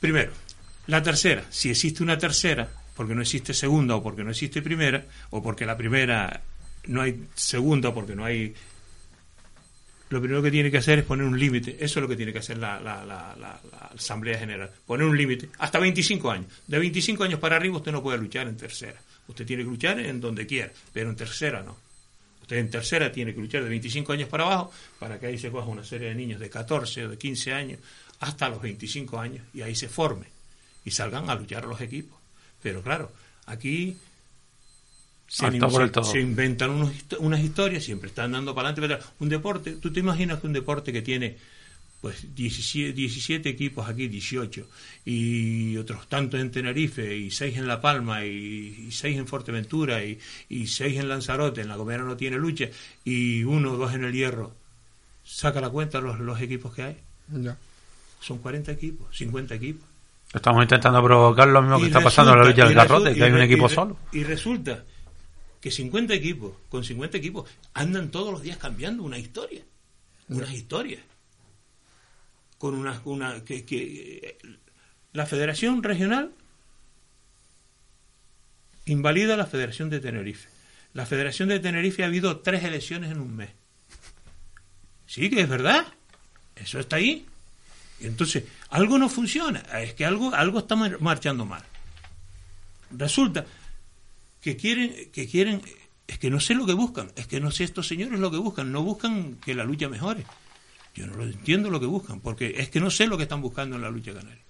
[0.00, 0.32] Primero,
[0.86, 5.04] la tercera, si existe una tercera, porque no existe segunda o porque no existe primera,
[5.30, 6.40] o porque la primera
[6.86, 8.54] no hay segunda porque no hay
[10.08, 11.76] lo primero que tiene que hacer es poner un límite.
[11.80, 13.60] Eso es lo que tiene que hacer la,
[13.94, 14.70] Asamblea General.
[14.86, 15.48] Poner un límite.
[15.58, 16.46] Hasta 25 años.
[16.66, 19.00] De 25 años para arriba usted no puede luchar en tercera.
[19.26, 21.76] Usted tiene que luchar en donde quiera, pero en tercera no.
[22.40, 24.70] Usted en tercera tiene que luchar de 25 años para abajo
[25.00, 27.80] para que ahí se coja una serie de niños de 14 o de 15 años
[28.20, 30.26] hasta los 25 años y ahí se forme
[30.84, 32.16] y salgan a luchar los equipos.
[32.62, 33.10] Pero claro,
[33.46, 33.96] aquí
[35.28, 36.70] se, inventan
[37.18, 39.04] unas historias, siempre están dando para adelante.
[39.18, 41.36] Un deporte, ¿tú te imaginas que un deporte que tiene
[42.00, 44.68] pues 17, 17, equipos aquí, 18,
[45.06, 50.18] y otros tantos en Tenerife, y 6 en La Palma, y, 6 en Fuerteventura, y,
[50.48, 52.66] y 6 en Lanzarote, en La Gomera no tiene lucha,
[53.04, 54.52] y uno o dos en el Hierro.
[55.24, 56.96] Saca la cuenta los, los equipos que hay.
[57.28, 57.56] Ya.
[58.20, 59.88] Son 40 equipos, 50 equipos.
[60.32, 63.32] Estamos intentando provocar lo mismo que está pasando en la lucha del garrote, que hay
[63.32, 63.96] un equipo solo.
[64.12, 64.84] Y resulta
[65.66, 69.64] que 50 equipos, con 50 equipos, andan todos los días cambiando una historia.
[70.28, 71.02] Unas historias.
[72.56, 73.02] Con una.
[73.04, 74.38] una que, que
[75.12, 76.30] La Federación Regional
[78.84, 80.48] invalida la Federación de Tenerife.
[80.94, 83.50] La Federación de Tenerife ha habido tres elecciones en un mes.
[85.08, 85.84] Sí, que es verdad.
[86.54, 87.26] Eso está ahí.
[87.98, 91.64] Entonces, algo no funciona, es que algo, algo está marchando mal.
[92.92, 93.44] Resulta
[94.46, 95.60] que quieren, que quieren,
[96.06, 98.36] es que no sé lo que buscan, es que no sé estos señores lo que
[98.36, 100.24] buscan, no buscan que la lucha mejore.
[100.94, 103.42] Yo no lo entiendo lo que buscan, porque es que no sé lo que están
[103.42, 104.44] buscando en la lucha canaria.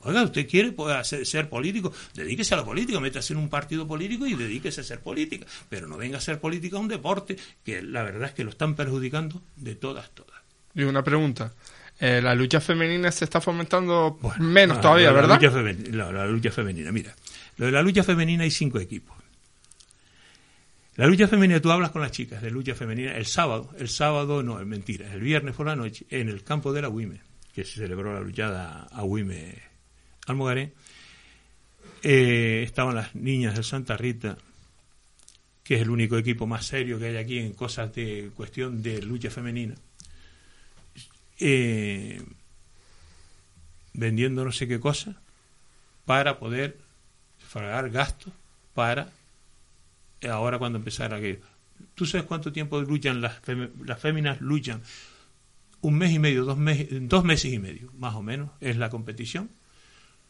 [0.00, 0.74] Oiga, usted quiere
[1.04, 5.00] ser, político, dedíquese a la política, métase en un partido político y dedíquese a ser
[5.00, 8.44] política, pero no venga a ser política a un deporte que la verdad es que
[8.44, 10.38] lo están perjudicando de todas, todas.
[10.74, 11.54] Y una pregunta,
[11.98, 15.40] eh, la lucha femenina se está fomentando menos todavía, la, ¿verdad?
[15.40, 17.16] Lucha femenina, la, lucha femenina, mira,
[17.56, 19.19] lo de la lucha femenina hay cinco equipos.
[20.96, 24.42] La lucha femenina, tú hablas con las chicas de lucha femenina el sábado, el sábado
[24.42, 27.20] no, es mentira, el viernes por la noche, en el campo de la WIME,
[27.54, 29.54] que se celebró la luchada a WIME
[30.26, 30.72] Almogaré,
[32.02, 34.36] eh, estaban las niñas de Santa Rita,
[35.62, 39.00] que es el único equipo más serio que hay aquí en cosas de cuestión de
[39.02, 39.76] lucha femenina
[41.40, 42.22] eh,
[43.94, 45.20] vendiendo no sé qué cosa
[46.04, 46.78] para poder
[47.52, 48.32] pagar gastos
[48.74, 49.10] para
[50.28, 51.40] ahora cuando empezara que
[51.94, 53.40] ¿Tú sabes cuánto tiempo luchan las,
[53.84, 54.40] las féminas?
[54.40, 54.82] Luchan
[55.82, 58.90] un mes y medio, dos, meses, dos meses y medio, más o menos, es la
[58.90, 59.50] competición.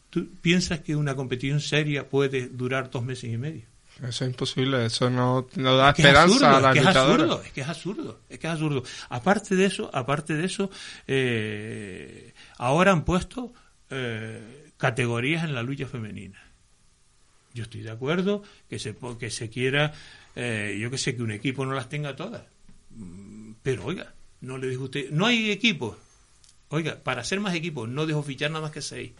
[0.09, 3.63] ¿Tú piensas que una competición seria puede durar dos meses y medio?
[3.97, 7.61] Eso es imposible, eso no, da esperanza a la es que es absurdo, es que
[7.61, 8.83] es absurdo, es que es absurdo.
[9.09, 10.71] Aparte de eso, aparte de eso,
[11.07, 13.53] eh, ahora han puesto
[13.89, 16.39] eh, categorías en la lucha femenina.
[17.53, 19.93] Yo estoy de acuerdo que se que se quiera,
[20.35, 22.43] eh, yo que sé que un equipo no las tenga todas,
[22.91, 25.97] mm, pero oiga, no le dijo usted, no hay equipos.
[26.69, 29.11] Oiga, para hacer más equipos no dejo fichar nada más que seis.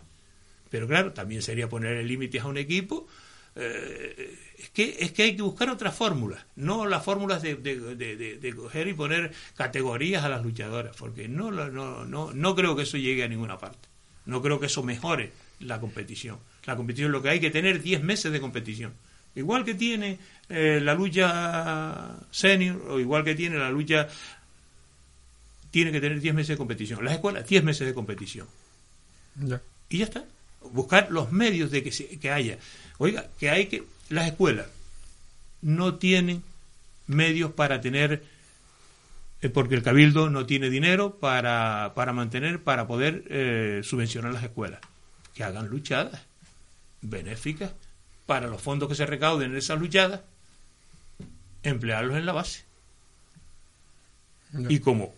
[0.69, 3.07] Pero claro, también sería poner límites a un equipo
[3.55, 8.53] eh, es, que, es que hay que buscar otras fórmulas, no las fórmulas de, de,
[8.55, 12.97] coger y poner categorías a las luchadoras, porque no, no, no, no creo que eso
[12.97, 13.89] llegue a ninguna parte.
[14.25, 16.37] No creo que eso mejore la competición.
[16.65, 18.93] La competición lo que hay que tener 10 meses de competición.
[19.35, 20.19] Igual que tiene
[20.49, 24.07] eh, la lucha senior o igual que tiene la lucha...
[25.71, 27.03] Tiene que tener 10 meses de competición.
[27.03, 28.45] Las escuelas, 10 meses de competición.
[29.89, 30.25] Y ya está.
[30.73, 32.57] Buscar los medios de que, se, que haya
[32.97, 33.83] Oiga, que hay que.
[34.09, 34.67] Las escuelas
[35.61, 36.43] no tienen
[37.07, 38.23] medios para tener.
[39.41, 44.43] Eh, porque el cabildo no tiene dinero para, para mantener, para poder eh, subvencionar las
[44.43, 44.81] escuelas.
[45.33, 46.21] Que hagan luchadas
[47.01, 47.73] benéficas
[48.25, 50.21] para los fondos que se recauden en esas luchadas,
[51.63, 52.63] emplearlos en la base.
[54.69, 55.13] Y como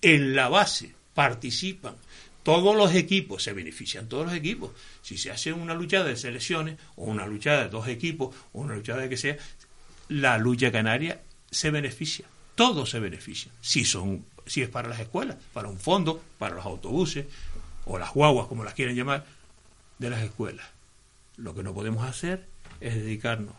[0.00, 1.96] en la base participan
[2.42, 4.72] todos los equipos, se benefician todos los equipos.
[5.00, 8.74] Si se hace una luchada de selecciones, o una luchada de dos equipos, o una
[8.74, 9.36] luchada de que sea,
[10.08, 12.26] la lucha canaria se beneficia.
[12.54, 13.54] Todos se benefician.
[13.62, 17.26] Si, son, si es para las escuelas, para un fondo, para los autobuses,
[17.86, 19.24] o las guaguas, como las quieren llamar,
[19.98, 20.66] de las escuelas.
[21.36, 22.46] Lo que no podemos hacer
[22.80, 23.54] es dedicarnos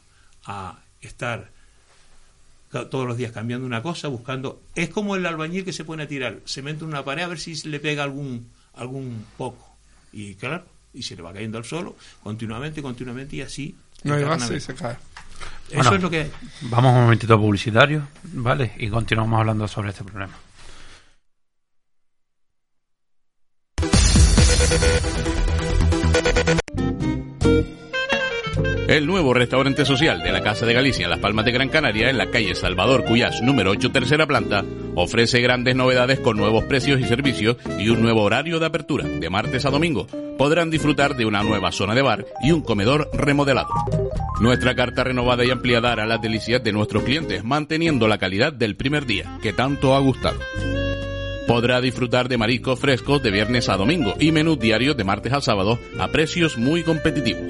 [0.45, 1.49] a estar
[2.71, 4.61] todos los días cambiando una cosa, buscando.
[4.75, 7.39] Es como el albañil que se pone a tirar cemento en una pared a ver
[7.39, 9.75] si le pega algún algún poco.
[10.11, 13.75] Y claro, y se le va cayendo al suelo continuamente, continuamente y así.
[14.03, 14.97] No hay más y se cae.
[15.69, 16.29] Eso es lo que.
[16.61, 18.73] Vamos un momentito publicitario, ¿vale?
[18.77, 20.33] Y continuamos hablando sobre este problema.
[28.95, 32.09] El nuevo restaurante social de la Casa de Galicia en Las Palmas de Gran Canaria,
[32.09, 34.63] en la calle Salvador Cuyas, número 8, tercera planta,
[34.95, 39.29] ofrece grandes novedades con nuevos precios y servicios y un nuevo horario de apertura, de
[39.29, 40.07] martes a domingo.
[40.37, 43.67] Podrán disfrutar de una nueva zona de bar y un comedor remodelado.
[44.39, 48.77] Nuestra carta renovada y ampliada hará las delicias de nuestros clientes, manteniendo la calidad del
[48.77, 50.39] primer día, que tanto ha gustado.
[51.49, 55.41] Podrá disfrutar de mariscos frescos de viernes a domingo y menús diarios de martes a
[55.41, 57.43] sábado a precios muy competitivos.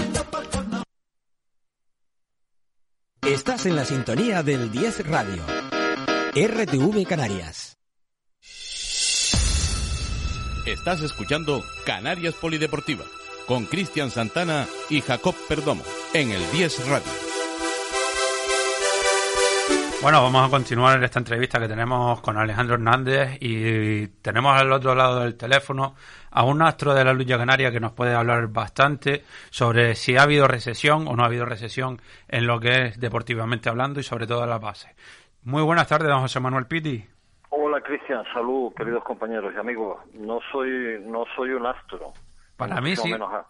[3.27, 5.43] Estás en la sintonía del 10 Radio.
[6.35, 7.79] RTV Canarias.
[10.67, 13.05] Estás escuchando Canarias Polideportiva
[13.47, 17.34] con Cristian Santana y Jacob Perdomo en el 10 Radio.
[20.05, 24.95] Bueno, vamos a continuar esta entrevista que tenemos con Alejandro Hernández y tenemos al otro
[24.95, 25.95] lado del teléfono
[26.31, 30.25] a un astro de la lucha canaria que nos puede hablar bastante sobre si ha
[30.25, 34.27] habido recesión o no ha habido recesión en lo que es deportivamente hablando y sobre
[34.27, 34.95] todo en la base.
[35.45, 37.03] Muy buenas tardes, don José Manuel Piti.
[37.49, 40.01] Hola Cristian, salud, queridos compañeros y amigos.
[40.13, 42.13] No soy no soy un astro.
[42.59, 43.11] Para mí sí.
[43.11, 43.47] Menos a-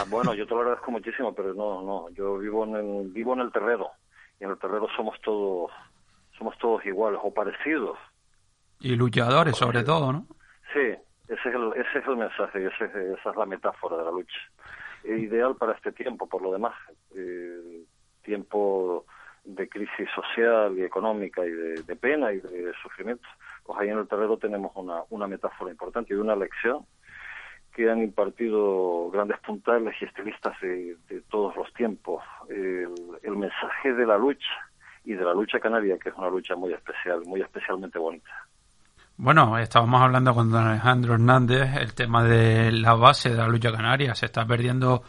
[0.00, 2.08] a- bueno, yo te lo agradezco muchísimo, pero no, no.
[2.14, 3.88] Yo vivo en el, vivo en el terreno
[4.40, 5.70] y en el terreno somos todos
[6.38, 7.98] somos todos iguales o parecidos.
[8.80, 10.26] Y luchadores sobre todo, ¿no?
[10.72, 10.80] Sí,
[11.28, 14.10] ese es el, ese es el mensaje, ese es- esa es la metáfora de la
[14.12, 14.38] lucha.
[15.04, 16.74] E ideal para este tiempo, por lo demás.
[17.14, 17.82] Eh,
[18.22, 19.04] tiempo
[19.44, 23.26] de crisis social y económica y de, de pena y de sufrimiento.
[23.64, 26.84] Pues ahí en el terreno tenemos una, una metáfora importante y una lección
[27.74, 32.22] que han impartido grandes puntales y estilistas de, de todos los tiempos.
[32.50, 34.50] El, el mensaje de la lucha
[35.08, 38.30] y de la lucha canaria, que es una lucha muy especial, muy especialmente bonita.
[39.16, 43.72] Bueno, estábamos hablando con don Alejandro Hernández el tema de la base de la lucha
[43.72, 44.14] canaria.
[44.14, 45.02] Se está perdiendo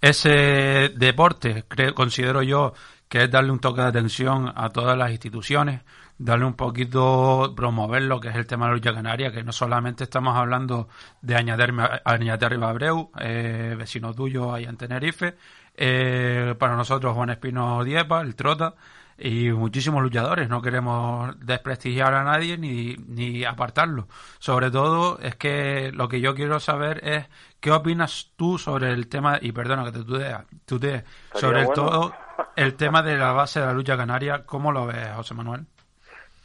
[0.00, 2.72] ese deporte, creo, considero yo
[3.10, 5.82] que es darle un toque de atención a todas las instituciones,
[6.16, 9.52] darle un poquito, promover lo que es el tema de la lucha canaria, que no
[9.52, 10.88] solamente estamos hablando
[11.20, 15.34] de Añaderme Abreu, eh, vecino tuyo ahí en Tenerife,
[15.76, 18.74] eh, para nosotros Juan Espino Diepa, el Trota,
[19.18, 20.48] y muchísimos luchadores.
[20.48, 24.06] No queremos desprestigiar a nadie ni, ni apartarlo.
[24.38, 27.28] Sobre todo es que lo que yo quiero saber es
[27.60, 31.72] qué opinas tú sobre el tema, y perdona que te tutee, tutee, sobre bueno.
[31.74, 32.14] todo
[32.56, 34.44] el tema de la base de la lucha canaria.
[34.44, 35.66] ¿Cómo lo ves, José Manuel?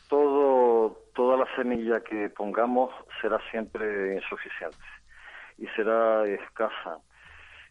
[0.07, 2.91] todo toda la semilla que pongamos
[3.21, 4.77] será siempre insuficiente
[5.57, 6.99] y será escasa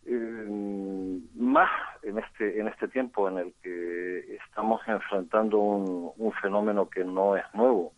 [0.09, 1.71] Eh, más
[2.03, 7.45] en este en este tiempo en el que estamos enfrentando un, fenómeno que no es
[7.55, 7.93] nuevo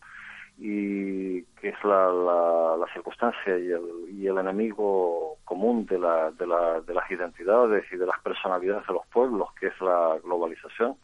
[0.59, 6.31] y que es la, la, la circunstancia y el, y el enemigo común de, la,
[6.31, 6.47] de,
[6.87, 10.97] de las identidades y de las personalidades de los pueblos, que es la globalización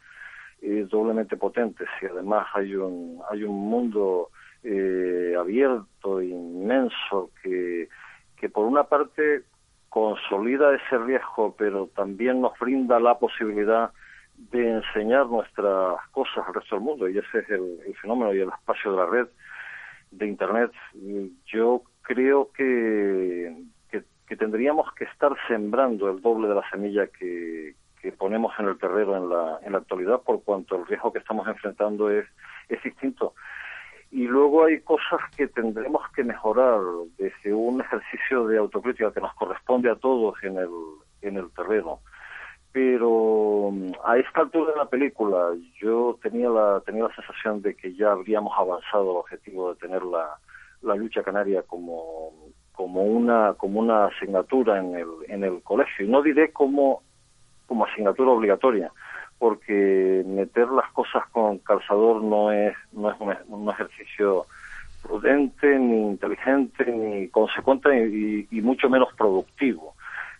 [0.61, 4.29] eh, doblemente potentes y además hay un, hay un mundo
[4.63, 7.87] eh, abierto, inmenso, que,
[8.35, 9.43] que por una parte
[9.95, 13.91] consolida ese riesgo, pero también nos brinda la posibilidad
[14.35, 18.49] de enseñar nuestras cosas al resto del mundo, y ese es el, fenómeno y el
[18.49, 19.27] espacio de la red
[20.11, 20.71] de Internet.
[21.45, 23.55] Yo creo que,
[23.89, 28.77] que, tendríamos que estar sembrando el doble de la semilla que, que ponemos en el
[28.77, 32.25] terreno en la, en la actualidad, por cuanto el riesgo que estamos enfrentando es,
[32.67, 33.33] es distinto.
[34.11, 36.79] Y luego hay cosas que tendremos que mejorar
[37.17, 40.69] desde un ejercicio de autocrítica que nos corresponde a todos en el,
[41.21, 41.99] en el terreno.
[42.71, 47.75] Pero mm, a esta altura de la película yo tenía la tenía la sensación de
[47.75, 50.37] que ya habríamos avanzado el objetivo de tener la,
[50.81, 52.33] la lucha canaria como
[52.73, 56.05] como una como una asignatura en el en el colegio.
[56.05, 57.01] Y no diré como
[57.65, 58.91] como asignatura obligatoria
[59.37, 63.17] porque meter las cosas con calzador no es no es
[63.47, 64.45] un, ejercicio
[65.03, 67.89] prudente ni inteligente ni consecuente
[68.49, 69.93] y, mucho menos productivo.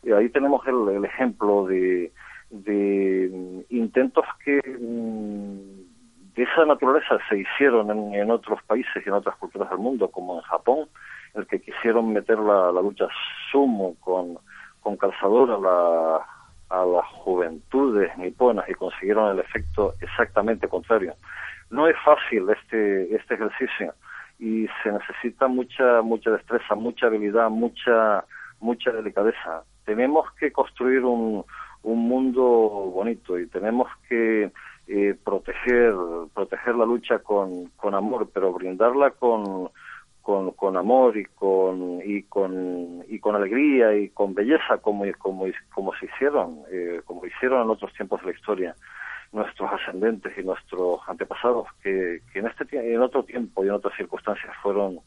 [0.04, 2.12] Y ahí tenemos el ejemplo de
[2.50, 9.16] de mm, intentos que mm, de esa naturaleza se hicieron en, otros países y en
[9.16, 10.88] otras culturas del mundo, como en Japón,
[11.34, 13.08] el que quisieron meter la, lucha
[13.52, 14.38] sumo con,
[14.82, 16.26] con calzador a, la,
[16.70, 21.16] a las juventudes niponas y consiguieron el efecto exactamente contrario.
[21.70, 23.94] No es fácil este, este ejercicio
[24.40, 28.26] y se necesita mucha, mucha destreza, mucha habilidad, mucha,
[28.60, 29.64] mucha delicadeza.
[29.86, 31.46] Tenemos que construir un,
[31.84, 34.52] un mundo bonito y tenemos que
[34.88, 35.94] eh, proteger
[36.34, 39.70] proteger la lucha con, con amor pero brindarla con,
[40.26, 45.46] con, con amor y con y con y con alegría y con belleza como como
[45.72, 48.76] como se hicieron eh, como hicieron en otros tiempos de la historia
[49.32, 53.96] nuestros ascendentes y nuestros antepasados que, que en este en otro tiempo y en otras
[53.96, 54.98] circunstancias fueron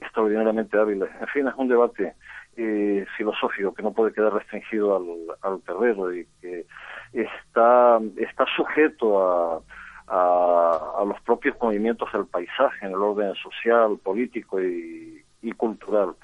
[0.00, 1.08] extraordinariamente hábiles.
[1.20, 2.14] En fin es un debate
[2.56, 6.66] eh, filosófico que no puede quedar restringido al, al terreno y que
[7.12, 9.60] está, está sujeto a,
[10.10, 15.24] a, los propios movimientos del paisaje en el orden social, político y,
[15.56, 16.14] cultural.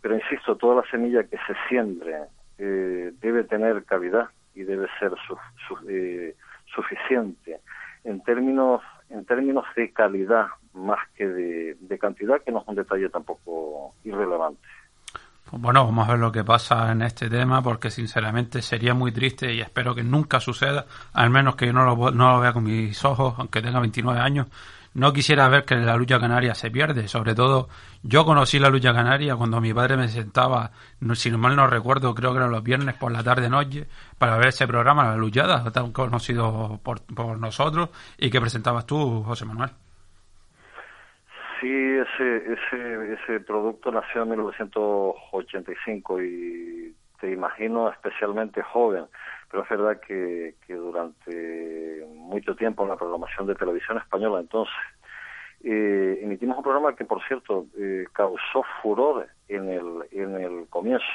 [0.00, 2.16] Pero insisto, toda la semilla que se siembre
[2.58, 5.12] eh, debe tener cavidad y debe ser
[5.88, 6.34] eh,
[6.66, 7.60] suficiente
[8.04, 13.08] en términos en términos de calidad más que de cantidad, que no es un detalle
[13.08, 14.60] tampoco irrelevante.
[15.52, 19.52] Bueno, vamos a ver lo que pasa en este tema, porque sinceramente sería muy triste
[19.54, 22.64] y espero que nunca suceda, al menos que yo no lo, no lo vea con
[22.64, 24.48] mis ojos, aunque tenga 29 años.
[24.94, 27.68] No quisiera ver que la lucha canaria se pierde, sobre todo
[28.02, 30.70] yo conocí la lucha canaria cuando mi padre me sentaba,
[31.14, 33.88] si mal no recuerdo, creo que eran los viernes por la tarde noche,
[34.18, 39.22] para ver ese programa, La Luchada, tan conocido por, por nosotros y que presentabas tú,
[39.24, 39.70] José Manuel.
[41.64, 49.06] Sí, ese, ese, ese producto nació en 1985 y te imagino especialmente joven,
[49.50, 54.74] pero es verdad que, que durante mucho tiempo en la programación de televisión española entonces
[55.62, 61.06] eh, emitimos un programa que, por cierto, eh, causó furor en el, en el comienzo,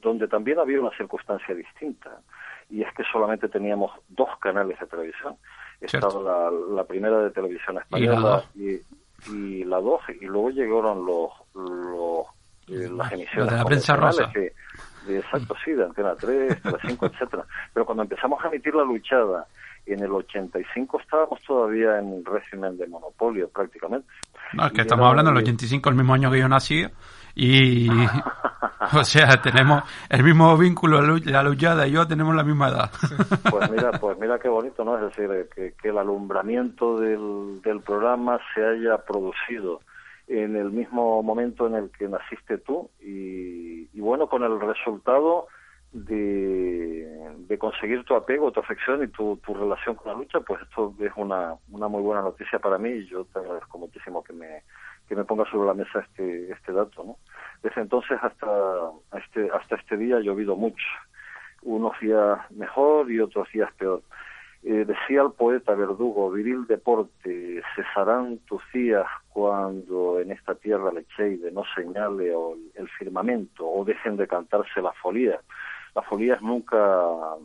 [0.00, 2.22] donde también había una circunstancia distinta,
[2.70, 5.36] y es que solamente teníamos dos canales de televisión.
[5.78, 8.80] Estaba la, la, primera de televisión española y, y
[9.28, 12.26] la 12 y luego llegaron los, los
[12.68, 14.30] eh, las emisiones de la prensa rosa.
[14.34, 17.44] de, exacto sí de Antena 3 5 etcétera.
[17.72, 19.46] Pero cuando empezamos a emitir la luchada
[19.86, 24.08] en el 85 estábamos todavía en régimen de monopolio prácticamente.
[24.54, 26.86] No es que estamos hablando del 85 el mismo año que yo nací
[27.34, 27.88] y
[28.92, 32.90] o sea tenemos el mismo vínculo la luchada y yo tenemos la misma edad.
[33.50, 37.80] Pues mira pues mira qué bonito no es decir que, que el alumbramiento del, del
[37.80, 39.80] programa se haya producido
[40.26, 45.48] en el mismo momento en el que naciste tú y, y bueno con el resultado
[45.94, 50.60] de, de, conseguir tu apego, tu afección y tu, tu relación con la lucha, pues
[50.62, 54.32] esto es una, una muy buena noticia para mí y yo te agradezco muchísimo que
[54.32, 54.62] me,
[55.08, 57.04] que me ponga sobre la mesa este, este dato.
[57.04, 57.16] ¿no?
[57.62, 58.48] Desde entonces hasta
[59.16, 60.84] este, hasta este día ha llovido mucho,
[61.62, 64.02] unos días mejor y otros días peor.
[64.62, 71.52] Eh, decía el poeta Verdugo, viril deporte, cesarán tus días cuando en esta tierra lecheide
[71.52, 72.32] no señale
[72.74, 75.38] el firmamento o dejen de cantarse la folía
[75.94, 76.76] las folías nunca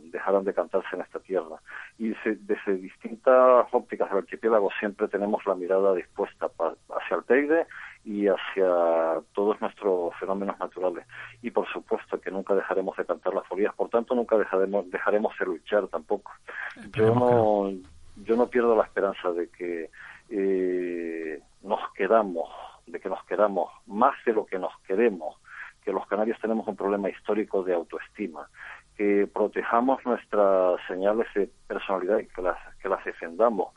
[0.06, 1.62] dejarán de cantarse en esta tierra.
[1.98, 6.50] Y desde distintas ópticas del archipiélago siempre tenemos la mirada dispuesta
[6.90, 7.68] hacia el Teide
[8.06, 11.06] y hacia todos nuestros fenómenos naturales.
[11.42, 15.38] Y por supuesto que nunca dejaremos de cantar las folías, por tanto nunca dejaremos, dejaremos
[15.38, 16.32] de luchar tampoco.
[16.94, 17.72] Yo no,
[18.24, 19.92] yo no pierdo la esperanza de que
[20.30, 22.50] eh, nos quedamos,
[22.88, 25.36] de que nos quedamos más de lo que nos queremos,
[25.84, 28.48] que los canarios tenemos un problema histórico de autoestima,
[28.98, 33.74] que protejamos nuestras señales de personalidad y que las, que las defendamos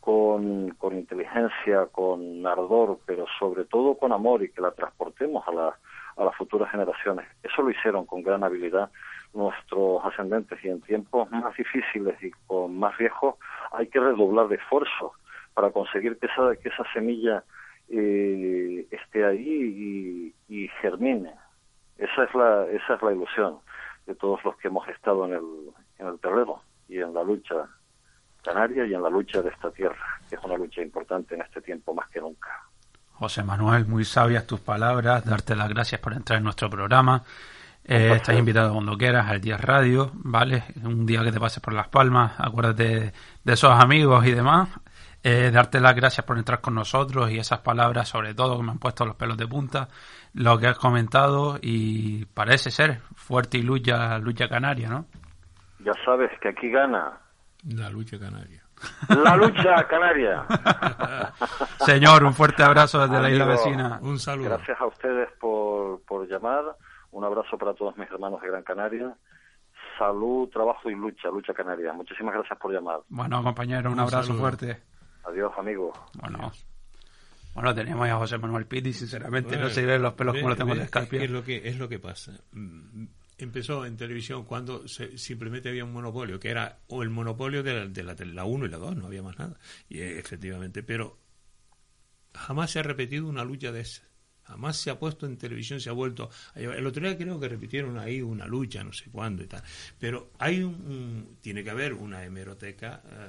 [0.00, 5.52] con, con inteligencia, con ardor, pero sobre todo con amor y que la transportemos a,
[5.52, 5.76] la,
[6.16, 7.26] a las futuras generaciones.
[7.42, 8.90] Eso lo hicieron con gran habilidad
[9.34, 13.36] nuestros ascendentes y en tiempos más difíciles y con más riesgos
[13.72, 15.12] hay que redoblar de esfuerzos
[15.54, 17.44] para conseguir que esa, que esa semilla
[17.90, 21.32] eh, esté ahí y, y, germine.
[21.96, 23.58] Esa es, la, esa es la ilusión
[24.06, 27.66] de todos los que hemos estado en el, en el terreno y en la lucha
[28.42, 31.60] canaria y en la lucha de esta tierra, que es una lucha importante en este
[31.60, 32.48] tiempo más que nunca.
[33.14, 37.24] José Manuel, muy sabias tus palabras, darte las gracias por entrar en nuestro programa.
[37.84, 40.62] Eh, estás invitado cuando quieras al día Radio, ¿vale?
[40.84, 43.12] Un día que te pases por Las Palmas, acuérdate
[43.42, 44.68] de esos amigos y demás.
[45.22, 48.70] Eh, darte las gracias por entrar con nosotros y esas palabras, sobre todo, que me
[48.70, 49.88] han puesto los pelos de punta,
[50.34, 55.06] lo que has comentado y parece ser fuerte y lucha, lucha canaria, ¿no?
[55.80, 57.18] Ya sabes que aquí gana.
[57.64, 58.62] La lucha canaria.
[59.08, 60.44] La lucha canaria.
[61.84, 63.98] Señor, un fuerte abrazo desde la isla vecina.
[64.02, 64.50] Un saludo.
[64.50, 66.76] Gracias a ustedes por, por llamar.
[67.10, 69.12] Un abrazo para todos mis hermanos de Gran Canaria.
[69.98, 71.92] Salud, trabajo y lucha, lucha canaria.
[71.92, 73.00] Muchísimas gracias por llamar.
[73.08, 74.42] Bueno, compañero, un, un abrazo saludo.
[74.42, 74.82] fuerte.
[75.28, 75.92] Adiós, amigo.
[76.14, 76.52] Bueno.
[77.54, 80.50] Bueno, teníamos a José Manuel Piti, sinceramente, Bueno, no se ven los pelos ve- como
[80.50, 81.22] lo tengo ve- de escarpia.
[81.24, 82.32] Es lo que, es lo que pasa.
[82.52, 83.06] Mm,
[83.40, 87.72] Empezó en televisión cuando se- simplemente había un monopolio, que era o el monopolio de
[87.72, 89.56] la, de la, de la 1 y la 2, no había más nada.
[89.88, 91.18] Y eh, efectivamente, pero
[92.34, 94.02] jamás se ha repetido una lucha de esa.
[94.44, 96.78] Jamás se ha puesto en televisión, se ha vuelto a llevar.
[96.78, 99.62] El otro día creo que repitieron ahí una lucha, no sé cuándo y tal.
[100.00, 103.28] Pero hay un, un- tiene que haber una hemeroteca eh,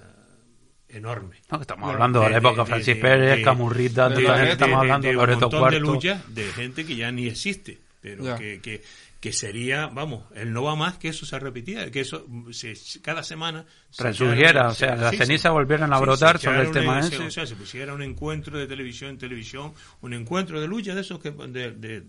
[0.90, 1.38] enorme.
[1.52, 4.70] No, estamos hablando de la época Francis de- Pérez, de- Camurrita, de- toda- de- estamos
[4.76, 8.38] de- hablando de de un montón de luchas de gente que ya ni existe, pero
[8.38, 8.82] que, que,
[9.20, 13.22] que sería, vamos, él no va más que eso se repetía, que eso se, cada
[13.22, 16.62] semana se Resurgiera, o sea, se- las sí, cenizas volvieran a sí, brotar se sobre
[16.62, 17.18] el tema un- ese.
[17.18, 20.96] se- O sea, se pusiera un encuentro de televisión en televisión, un encuentro de lucha
[20.96, 22.04] de esos que, de, de-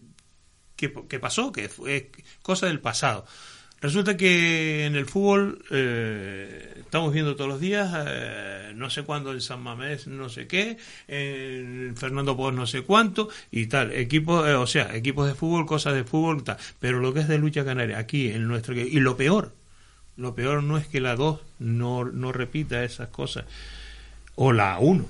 [0.77, 2.11] que, que pasó, que fue
[2.43, 3.27] cosa del pasado.
[3.81, 9.33] Resulta que en el fútbol eh, estamos viendo todos los días, eh, no sé cuándo
[9.33, 10.77] en San Mamés, no sé qué,
[11.09, 15.65] en Fernando Pons no sé cuánto y tal, equipos, eh, o sea, equipos de fútbol,
[15.65, 16.59] cosas de fútbol, tal.
[16.79, 19.55] Pero lo que es de lucha canaria, aquí en nuestro y lo peor,
[20.19, 23.47] lo peor no es que la 2 no, no repita esas cosas,
[24.35, 25.09] o la 1.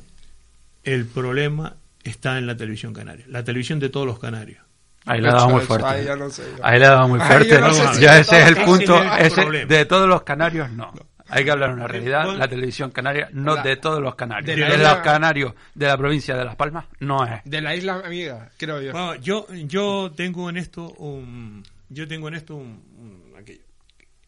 [0.84, 4.69] El problema está en la televisión canaria, la televisión de todos los canarios.
[5.06, 5.86] Ahí le ha dado muy fuerte.
[5.86, 6.42] ahí ya no sé.
[6.62, 7.48] Ahí le ha dado muy fuerte.
[7.48, 9.02] yo no sé si ya ese es el punto.
[9.18, 10.92] ese de todos los canarios, no.
[11.32, 12.34] Hay que hablar una realidad.
[12.36, 14.46] La televisión canaria, no La- de todos los canarios.
[14.46, 17.40] de De, la los canarios de la provincia de Las Palmas, no es.
[17.44, 18.90] De la isla amiga, creo yo.
[18.92, 23.62] Bueno, yo, yo tengo en esto un, yo tengo en esto un, un- aquello.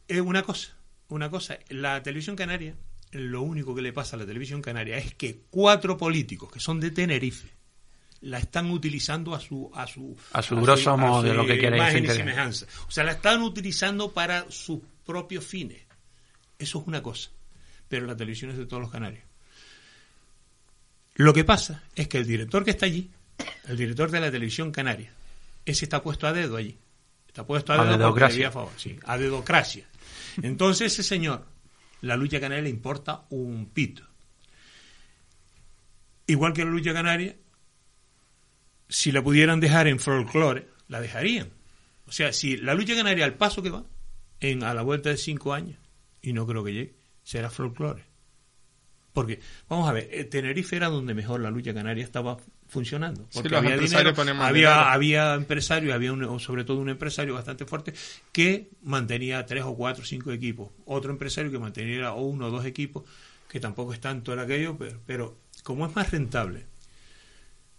[0.07, 0.77] Es una cosa,
[1.09, 1.59] una cosa.
[1.71, 2.77] La televisión canaria,
[3.11, 6.79] lo único que le pasa a la televisión canaria es que cuatro políticos que son
[6.79, 7.49] de Tenerife
[8.23, 11.59] la están utilizando a su a su A su grosso modo, su de lo que
[11.59, 12.67] quiere imagen y semejanza.
[12.89, 15.83] O sea, la están utilizando para sus propios fines.
[16.59, 17.31] Eso es una cosa.
[17.89, 19.25] Pero la televisión es de todos los canarios.
[21.15, 23.11] Lo que pasa es que el director que está allí,
[23.69, 25.13] el director de la televisión canaria,
[25.67, 26.79] ese está puesto a dedo allí.
[27.27, 28.47] Está puesto a A dedo le dedocracia.
[28.47, 29.87] había favor, sí, a dedocracia.
[30.43, 31.45] Entonces ese señor,
[32.01, 34.05] la lucha canaria le importa un pito.
[36.27, 37.37] Igual que la lucha canaria,
[38.93, 41.49] si la pudieran dejar en folclore, la dejarían.
[42.07, 43.85] O sea, si la lucha canaria al paso que va,
[44.41, 45.79] en, a la vuelta de cinco años,
[46.21, 48.05] y no creo que llegue, será folclore.
[49.13, 53.23] Porque, vamos a ver, eh, Tenerife era donde mejor la lucha canaria estaba funcionando.
[53.29, 54.89] Sí, Porque los había empresarios dinero, había, dinero.
[54.89, 57.93] había empresarios, había un- sobre todo un empresario bastante fuerte
[58.33, 60.71] que mantenía tres o cuatro o cinco equipos.
[60.87, 63.05] Otro empresario que mantenía uno o dos equipos,
[63.51, 66.65] que tampoco es tanto en aquello, pero, pero como es más rentable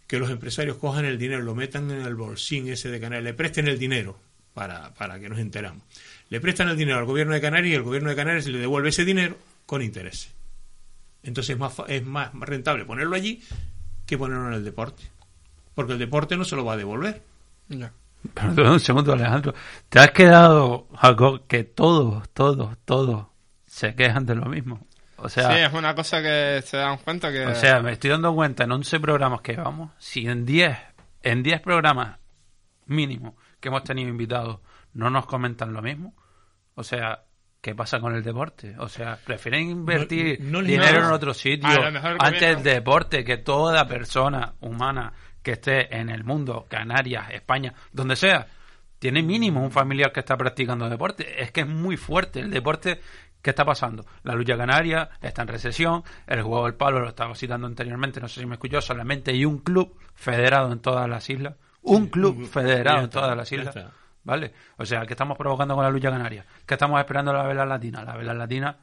[0.07, 3.33] que los empresarios cojan el dinero, lo metan en el bolsín ese de Canarias, le
[3.33, 4.19] presten el dinero
[4.53, 5.83] para, para que nos enteramos.
[6.29, 8.89] Le prestan el dinero al gobierno de Canarias y el gobierno de Canarias le devuelve
[8.89, 10.31] ese dinero con intereses.
[11.23, 13.41] Entonces es más, fa- es más rentable ponerlo allí
[14.05, 15.03] que ponerlo en el deporte.
[15.73, 17.23] Porque el deporte no se lo va a devolver.
[18.33, 19.53] Perdón un segundo, Alejandro.
[19.89, 23.27] ¿Te has quedado algo que todos, todos, todos
[23.65, 24.85] se quejan de lo mismo?
[25.23, 27.45] O sea, sí, es una cosa que se dan cuenta que...
[27.45, 30.77] o sea, me estoy dando cuenta en 11 programas que vamos, si en 10,
[31.23, 32.17] en 10 programas
[32.85, 34.59] mínimo que hemos tenido invitados
[34.93, 36.13] no nos comentan lo mismo,
[36.75, 37.23] o sea,
[37.61, 38.75] ¿qué pasa con el deporte?
[38.79, 41.07] O sea, prefieren invertir No- no les dinero nada.
[41.07, 41.69] en otro sitio
[42.19, 48.15] antes del deporte, que toda persona humana que esté en el mundo, Canarias, España, donde
[48.15, 48.47] sea,
[48.99, 51.41] tiene mínimo un familiar que está practicando deporte.
[51.41, 53.01] Es que es muy fuerte el deporte.
[53.43, 54.03] ¿Qué está pasando?
[54.23, 58.27] La lucha canaria está en recesión, el juego del palo lo estaba citando anteriormente, no
[58.27, 61.55] sé si me escuchó, solamente hay un club federado en todas las islas.
[61.81, 63.75] Un club un- federado en todas las islas.
[63.75, 63.91] está.
[64.23, 64.53] ¿Vale?
[64.77, 66.45] O sea, ¿qué estamos provocando con la lucha canaria?
[66.65, 68.05] ¿Qué estamos esperando la vela latina?
[68.05, 68.77] La vela latina,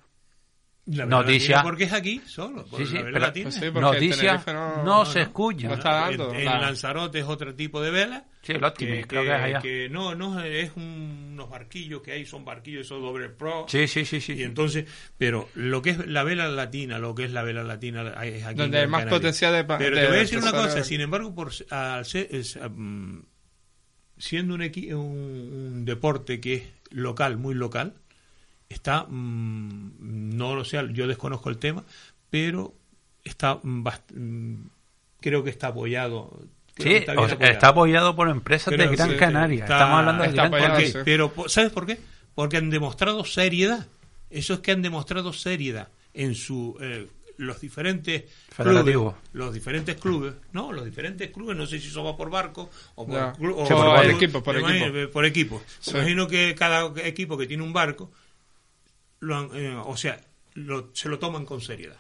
[0.87, 1.63] La noticia.
[1.63, 2.65] porque es aquí solo.
[2.67, 3.45] por Sí, sí, la vela pero- latina.
[3.45, 5.69] Pues sí, no- no, no, se escucha.
[5.69, 6.31] No está dando.
[6.31, 6.61] En, en claro.
[6.63, 8.27] Lanzarote es otro tipo de vela.
[8.43, 9.59] Sí, el Optimis, creo que es allá.
[9.61, 13.67] que no, no, es un- unos barquillos que hay, son barquillos, esos doble pro.
[13.69, 14.33] Sí, sí, sí, sí.
[14.33, 14.87] Y entonces,
[15.19, 18.57] pero lo que es la vela latina, lo que es la vela latina es aquí.
[18.57, 19.21] Donde hay más Canarias.
[19.21, 22.05] potencial de pa- Pero de te voy a decir una cosa, sin embargo, por al
[22.07, 23.23] ser- es, um,
[24.17, 27.95] siendo un, equi- un, un deporte que es local, muy local,
[28.71, 31.85] está, mm, no lo sé, yo desconozco el tema,
[32.31, 32.73] pero
[33.23, 34.55] está, mm,
[35.21, 36.41] creo que está apoyado.
[36.79, 37.53] Sí, está o bien sea, apoyado.
[37.53, 39.65] está apoyado por empresas Creo de Gran sí, Canaria.
[39.65, 40.93] está- Estamos hablando de Gran apoyado, Canaria.
[40.93, 40.99] sí.
[41.05, 41.99] Pero, ¿sabes por qué?
[42.35, 43.87] Porque han demostrado seriedad.
[44.31, 47.07] Eso es que han demostrado seriedad en su eh,
[47.37, 49.13] los diferentes Federativo.
[49.13, 52.71] clubes, los diferentes clubes, no, los diferentes clubes, no sé si eso va por barco
[52.95, 54.71] o por, o Sí, por equipo, por equipo.
[54.71, 55.63] imagino, por equipo.
[55.81, 55.93] Sí.
[55.93, 58.11] Me imagino que cada equipo que tiene un barco,
[59.21, 60.21] lo eh, o sea,
[60.55, 61.97] lo- se lo toman con seriedad.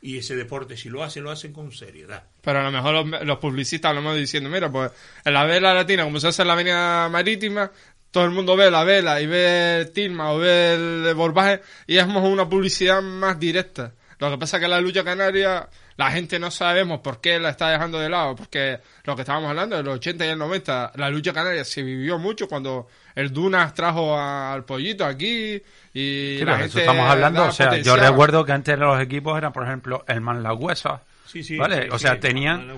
[0.00, 2.24] Y ese deporte, si lo hacen, lo hacen con seriedad.
[2.40, 4.90] Pero a lo mejor los, los publicistas lo hemos diciendo, mira, pues
[5.24, 7.70] en la vela latina, como se hace en la avenida marítima,
[8.10, 11.98] todo el mundo ve la vela y ve el tilma o ve el borbaje y
[11.98, 13.94] es una publicidad más directa.
[14.18, 17.50] Lo que pasa es que la lucha canaria, la gente no sabemos por qué la
[17.50, 20.92] está dejando de lado, porque lo que estábamos hablando de los 80 y el 90,
[20.96, 25.60] la lucha canaria se vivió mucho cuando el Dunas trajo al pollito aquí
[25.94, 29.00] y Sí, la pero gente eso estamos hablando, o sea, yo recuerdo que antes los
[29.00, 31.84] equipos eran, por ejemplo, el Manlagüesa, Sí, sí, ¿vale?
[31.84, 32.68] sí, o sea, sí, tenían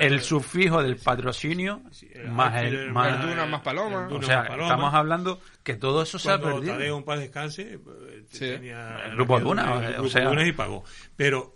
[0.00, 1.82] el sufijo del patrocinio
[2.28, 4.06] más el, el- más, el Dunas más Paloma.
[4.10, 4.66] el o sea, más Paloma.
[4.68, 6.74] estamos hablando que todo eso se ha Cuando perdido.
[6.74, 8.38] Tadeo en paz descanse, eh, Sí.
[8.40, 10.84] tenía El grupo el Duna, el o grupo sea- Dunas y pagó.
[11.16, 11.54] Pero,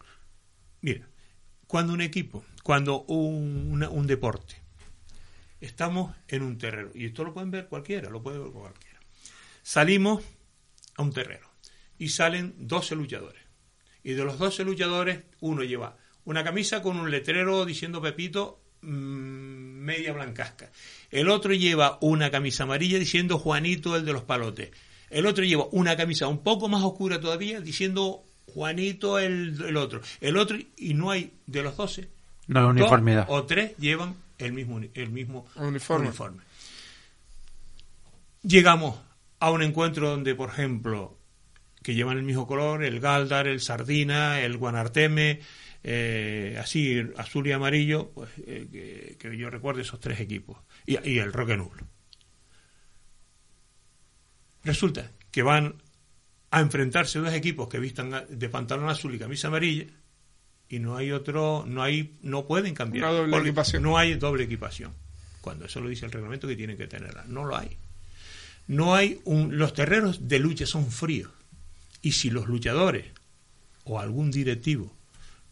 [0.80, 1.06] mira,
[1.66, 4.54] cuando un equipo, cuando un, una- un deporte,
[5.60, 8.98] estamos en un terreno, y esto lo pueden ver cualquiera, lo puede ver cualquiera.
[9.62, 10.22] Salimos
[10.96, 11.46] a un terreno
[11.98, 13.42] y salen 12 luchadores.
[14.02, 18.86] Y de los 12 luchadores, uno lleva una camisa con un letrero diciendo Pepito mm,
[18.86, 20.70] media blancasca.
[21.10, 24.70] El otro lleva una camisa amarilla diciendo Juanito el de los palotes.
[25.10, 30.00] El otro lleva una camisa un poco más oscura todavía diciendo Juanito el, el otro.
[30.20, 32.08] El otro, y no hay de los 12.
[32.48, 33.26] No hay dos uniformidad.
[33.28, 36.08] O tres llevan el mismo, el mismo Uniforme.
[36.08, 36.42] uniforme.
[38.42, 38.96] Llegamos
[39.38, 41.18] a un encuentro donde, por ejemplo,
[41.82, 45.40] que llevan el mismo color, el Galdar, el Sardina, el Guanarteme,
[45.84, 50.98] eh, así, azul y amarillo, pues eh, que, que yo recuerdo esos tres equipos, y,
[51.08, 51.86] y el Roque Nulo.
[54.64, 55.76] Resulta que van
[56.50, 59.86] a enfrentarse dos equipos que vistan de pantalón azul y camisa amarilla,
[60.68, 63.12] y no hay otro, no hay, no pueden cambiar.
[63.12, 63.82] Doble equipación.
[63.82, 64.92] No hay doble equipación.
[65.40, 67.24] Cuando eso lo dice el reglamento que tienen que tenerla.
[67.28, 67.78] No lo hay.
[68.66, 71.30] No hay un, los terrenos de lucha son fríos.
[72.02, 73.06] Y si los luchadores
[73.84, 74.92] o algún directivo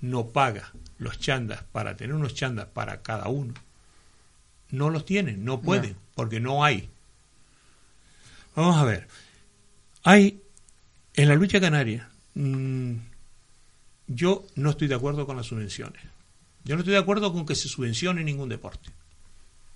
[0.00, 3.54] no paga los chandas para tener unos chandas para cada uno,
[4.70, 5.98] no los tienen, no pueden, No.
[6.14, 6.88] porque no hay.
[8.56, 9.08] Vamos a ver.
[10.02, 10.40] Hay
[11.14, 12.94] en la lucha canaria, mm,
[14.08, 16.02] yo no estoy de acuerdo con las subvenciones.
[16.64, 18.90] Yo no estoy de acuerdo con que se subvencione ningún deporte,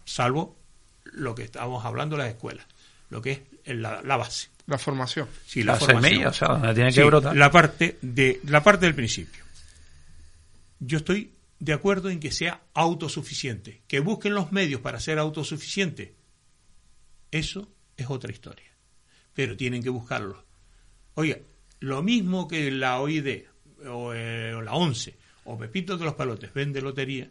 [0.05, 0.57] salvo
[1.05, 2.67] lo que estábamos hablando las escuelas,
[3.11, 4.49] lo que es la, la base.
[4.67, 5.27] La formación.
[5.47, 6.05] Sí, la, La formación.
[6.11, 7.37] semilla, o sea, donde tiene que Sí, brotar.
[7.37, 9.43] La parte, de, la parte del principio.
[10.81, 16.15] Yo estoy de acuerdo en que sea autosuficiente, que busquen los medios para ser autosuficiente.
[17.31, 18.71] Eso es otra historia.
[19.35, 20.39] Pero tienen que buscarlos.
[21.15, 21.39] Oiga,
[21.81, 23.43] lo mismo que la OID
[23.87, 27.31] o, eh, o la ONCE o Pepito de los Palotes vende lotería,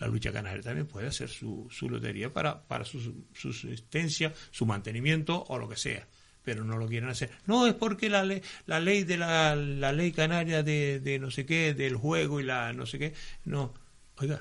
[0.00, 3.00] la lucha canaria también puede hacer su, su lotería para, para su,
[3.34, 6.06] su subsistencia, su mantenimiento o lo que sea.
[6.42, 7.30] Pero no lo quieren hacer.
[7.46, 11.30] No, es porque la ley, la ley de la, la ley canaria de, de no
[11.30, 13.12] sé qué, del juego y la no sé qué.
[13.44, 13.74] No,
[14.16, 14.40] oiga,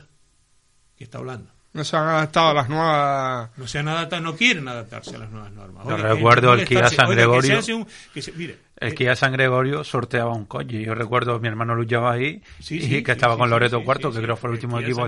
[0.95, 1.51] ¿qué está hablando?
[1.72, 3.49] No se han adaptado a las nuevas...
[3.57, 5.86] No se han adaptado, no quieren adaptarse a las nuevas normas.
[5.86, 7.60] Oiga, recuerdo el Kia molestarse, San oiga, que se Gregorio.
[7.60, 10.82] hace un- que se- mire, El Kia San Gregorio sorteaba un coche.
[10.82, 14.49] Yo recuerdo mi hermano luchaba ahí y que estaba con Loreto Cuarto, que creo fue
[14.49, 15.07] el último equipo.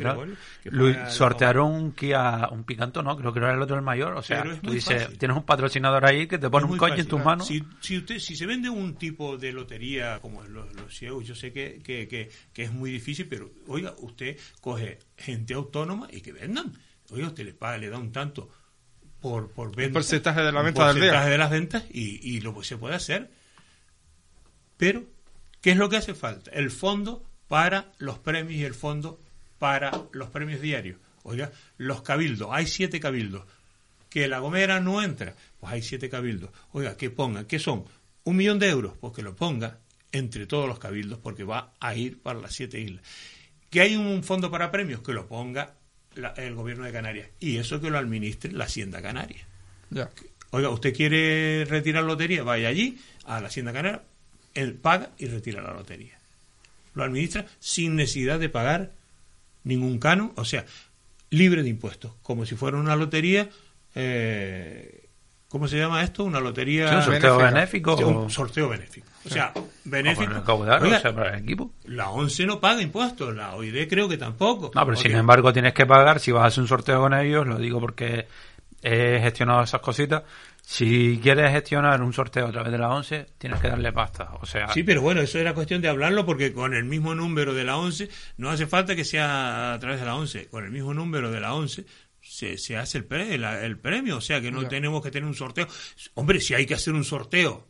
[1.09, 4.13] sortearon un Kia, un Picanto, no, creo que era el otro el mayor.
[4.13, 7.23] O sea, tú dices, tienes un patrocinador ahí que te pone un coche en tus
[7.23, 7.47] manos.
[7.47, 11.35] Si, si, usted, si se vende un tipo de lotería como los, los ciegos, yo
[11.35, 16.21] sé que, que, que, que es muy difícil, pero oiga, usted coge gente autónoma y
[16.21, 16.73] que vendan.
[17.11, 18.49] Oiga, usted le paga, le da un tanto
[19.21, 19.83] por, por venta.
[19.83, 21.21] El porcentaje de la venta del día.
[21.23, 23.40] de las ventas y, y lo se puede hacer
[24.81, 25.03] pero,
[25.61, 26.49] ¿qué es lo que hace falta?
[26.49, 29.21] El fondo para los premios y el fondo
[29.59, 30.97] para los premios diarios.
[31.21, 33.43] Oiga, los cabildos, hay siete cabildos.
[34.09, 36.49] Que la Gomera no entra, pues hay siete cabildos.
[36.71, 37.85] Oiga, que ponga, ¿qué son?
[38.23, 39.77] Un millón de euros, pues que lo ponga
[40.11, 43.05] entre todos los cabildos porque va a ir para las siete islas.
[43.69, 45.75] Que hay un fondo para premios, que lo ponga
[46.37, 47.29] el gobierno de Canarias.
[47.39, 49.45] Y eso que lo administre la Hacienda Canaria.
[50.49, 52.41] Oiga, ¿usted quiere retirar lotería?
[52.41, 54.01] Vaya allí, a la Hacienda Canaria,
[54.53, 56.17] él paga y retira la lotería.
[56.93, 58.91] Lo administra sin necesidad de pagar
[59.63, 60.65] ningún canon, o sea,
[61.29, 63.49] libre de impuestos, como si fuera una lotería.
[63.95, 65.07] Eh,
[65.47, 66.23] ¿Cómo se llama esto?
[66.23, 66.95] Una lotería.
[66.95, 67.95] ¿Un sorteo benéfico?
[67.95, 69.07] un sorteo benéfico.
[69.25, 70.65] O sea, benéfico.
[70.65, 71.71] el equipo.
[71.85, 74.71] La ONCE no paga impuestos, la OID creo que tampoco.
[74.73, 77.45] No, pero sin embargo tienes que pagar si vas a hacer un sorteo con ellos,
[77.45, 78.27] lo digo porque
[78.81, 80.23] he gestionado esas cositas
[80.61, 84.31] si quieres gestionar un sorteo a través de la 11, tienes que darle pasta.
[84.41, 87.53] O sea, sí, pero bueno, eso era cuestión de hablarlo porque con el mismo número
[87.53, 90.47] de la 11 no hace falta que sea a través de la 11.
[90.47, 91.85] Con el mismo número de la 11
[92.21, 94.17] se, se hace el, el, premio.
[94.17, 95.67] O sea que no tenemos que tener un sorteo.
[96.13, 97.67] Hombre, si hay que hacer un sorteo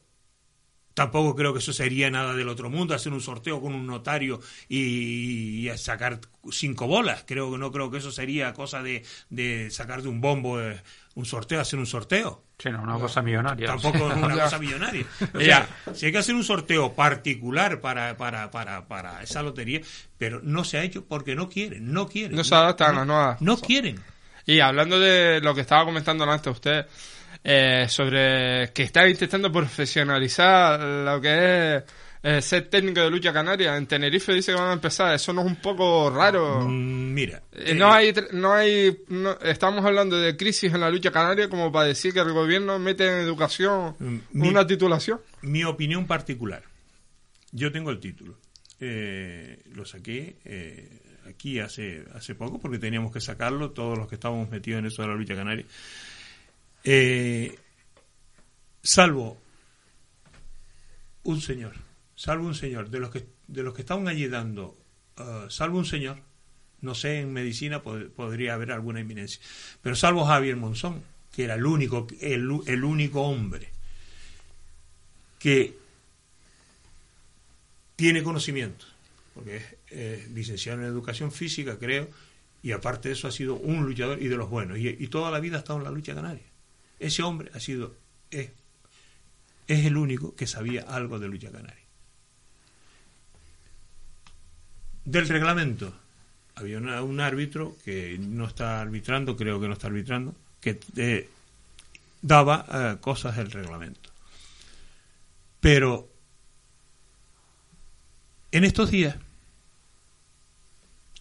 [0.93, 4.41] Tampoco creo que eso sería nada del otro mundo, hacer un sorteo con un notario
[4.67, 6.19] y, sacar
[6.51, 7.23] cinco bolas.
[7.25, 10.81] Creo que no creo que eso sería cosa de, de sacar de un bombo eh,
[11.15, 12.43] un sorteo, hacer un sorteo.
[12.57, 13.67] Sí, no, una cosa millonaria.
[13.67, 15.05] Tampoco una cosa millonaria.
[15.33, 19.81] O sea, si hay que hacer un sorteo particular para, para, para, para esa lotería,
[20.17, 22.35] pero no se ha hecho porque no quieren, no quieren.
[22.35, 23.99] No se adaptan no, no, no quieren.
[24.45, 26.85] Y hablando de lo que estaba comentando antes usted,
[27.43, 31.83] eh, sobre que está intentando profesionalizar lo que es
[32.23, 33.75] eh, ser técnico de lucha canaria.
[33.75, 35.13] En Tenerife dice que van a empezar.
[35.13, 36.61] Eso no es un poco raro.
[36.67, 37.43] Mm, mira.
[37.51, 39.03] Eh, no hay, no hay,
[39.43, 43.05] estamos hablando de crisis en la lucha canaria como para decir que el gobierno mete
[43.05, 45.19] en educación mm, una titulación.
[45.41, 46.63] Mi opinión particular.
[47.51, 48.37] Yo tengo el título.
[48.79, 50.37] lo saqué
[51.27, 55.01] aquí hace, hace poco porque teníamos que sacarlo todos los que estábamos metidos en eso
[55.01, 55.65] de la lucha canaria.
[56.83, 57.55] Eh,
[58.81, 59.39] salvo
[61.23, 61.75] un señor,
[62.21, 64.77] salvo un señor, de los que, de los que estaban allí dando,
[65.17, 66.19] uh, salvo un señor,
[66.81, 69.41] no sé, en medicina podría haber alguna eminencia,
[69.81, 71.01] pero salvo Javier Monzón,
[71.31, 73.69] que era el único, el, el único hombre
[75.39, 75.75] que
[77.95, 78.85] tiene conocimiento,
[79.33, 82.07] porque es licenciado en educación física, creo,
[82.61, 85.31] y aparte de eso ha sido un luchador y de los buenos, y, y toda
[85.31, 86.45] la vida ha estado en la lucha canaria.
[86.99, 87.95] Ese hombre ha sido,
[88.29, 88.51] es,
[89.67, 91.80] es el único que sabía algo de lucha canaria.
[95.03, 95.93] Del reglamento,
[96.55, 101.29] había un árbitro que no está arbitrando, creo que no está arbitrando, que eh,
[102.21, 104.09] daba eh, cosas del reglamento.
[105.59, 106.07] Pero
[108.51, 109.15] en estos días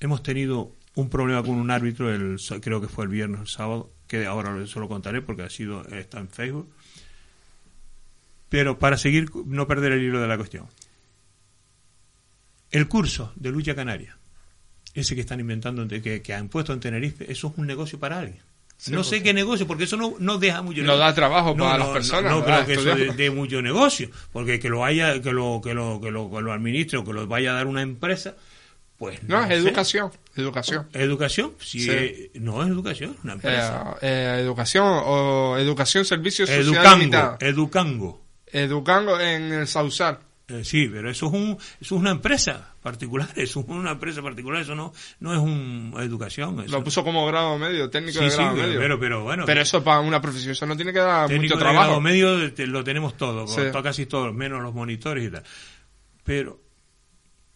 [0.01, 3.49] hemos tenido un problema con un árbitro, el, creo que fue el viernes o el
[3.49, 6.69] sábado, que ahora se lo contaré porque ha sido está en Facebook.
[8.49, 10.67] Pero para seguir, no perder el hilo de la cuestión.
[12.71, 14.17] El curso de lucha canaria,
[14.95, 18.19] ese que están inventando, que, que han puesto en Tenerife, eso es un negocio para
[18.19, 18.43] alguien.
[18.89, 21.89] no sé qué negocio, porque eso no, no deja mucho No da trabajo para las
[21.89, 22.33] personas.
[22.33, 26.01] No, creo que eso dé, mucho negocio, porque que lo haya, que lo, que lo,
[26.01, 28.37] que lo, que lo administre o que lo vaya a dar una empresa,
[29.01, 30.87] pues no, es educación, educación.
[30.93, 31.55] ¿Educación?
[31.59, 33.97] Sí, eh, no es educación, una empresa.
[34.03, 38.23] Eh, eh, educación o educación, servicios Educango, Educango.
[38.47, 40.19] Educango en el Sausal.
[40.63, 44.63] Sí, pero eso es, un, eso es una empresa particular, eso es una empresa particular,
[44.63, 46.65] eso no, no es una educación.
[46.69, 48.81] Lo puso como grado medio, técnico de grado pero, medio.
[48.81, 49.45] Pero, pero, bueno.
[49.47, 51.81] Pero eso para una profesión, eso no tiene que dar mucho trabajo.
[51.81, 53.47] De grado medio lo tenemos todo,
[53.83, 55.43] casi todos, menos los monitores y tal.
[56.25, 56.61] Pero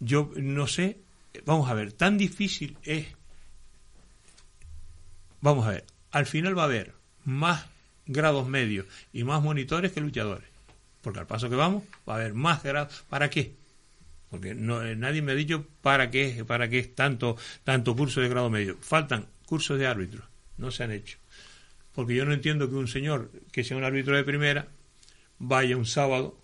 [0.01, 1.05] yo no sé
[1.45, 3.07] vamos a ver, tan difícil es,
[5.41, 7.67] vamos a ver, al final va a haber más
[8.07, 10.49] grados medios y más monitores que luchadores.
[11.05, 13.05] Porque al paso que vamos, va a haber más grados.
[13.09, 13.55] ¿Para qué?
[14.31, 14.55] Porque eh,
[14.97, 18.79] nadie me ha dicho para qué, para qué es tanto, tanto curso de grado medio.
[18.81, 20.25] Faltan cursos de árbitros,
[20.57, 21.19] no se han hecho.
[21.95, 24.67] Porque yo no entiendo que un señor que sea un árbitro de primera
[25.39, 26.37] vaya un sábado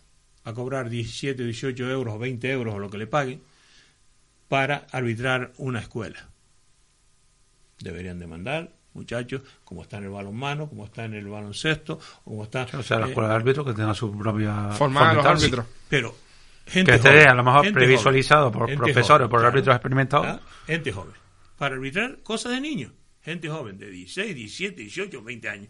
[0.44, 3.42] a cobrar 17, 18 euros o 20 euros o lo que le paguen
[4.48, 6.28] para arbitrar una escuela.
[7.78, 12.66] Deberían demandar, muchachos, como está en el balonmano, como está en el baloncesto, como está...
[12.76, 14.70] O sea, la eh, escuela de árbitros que tenga su propia...
[14.70, 15.66] Formar a los árbitros.
[15.88, 16.14] pero
[16.66, 19.52] gente Que esté joven, a lo mejor previsualizado joven, por profesores, joven, por claro.
[19.52, 20.40] árbitros experimentados.
[20.66, 21.14] Gente joven.
[21.56, 22.92] Para arbitrar cosas de niños.
[23.22, 25.68] Gente joven de 16, 17, 18, 20 años.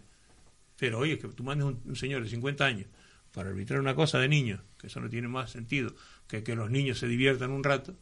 [0.78, 2.86] Pero oye, que tú mandes un, un señor de 50 años
[3.32, 5.94] para arbitrar una cosa de niños, que eso no tiene más sentido
[6.30, 7.96] que que los niños se diviertan un rato,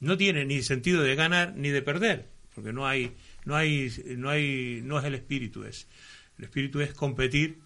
[0.00, 4.30] no tiene ni sentido de ganar ni de perder, porque no hay, no hay, no
[4.30, 5.86] hay, no es el espíritu ese.
[6.38, 7.58] El espíritu es competir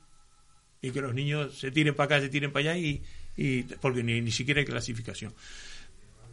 [0.81, 3.03] y que los niños se tiren para acá, se tiren para allá y,
[3.37, 5.35] y porque ni, ni siquiera hay clasificación.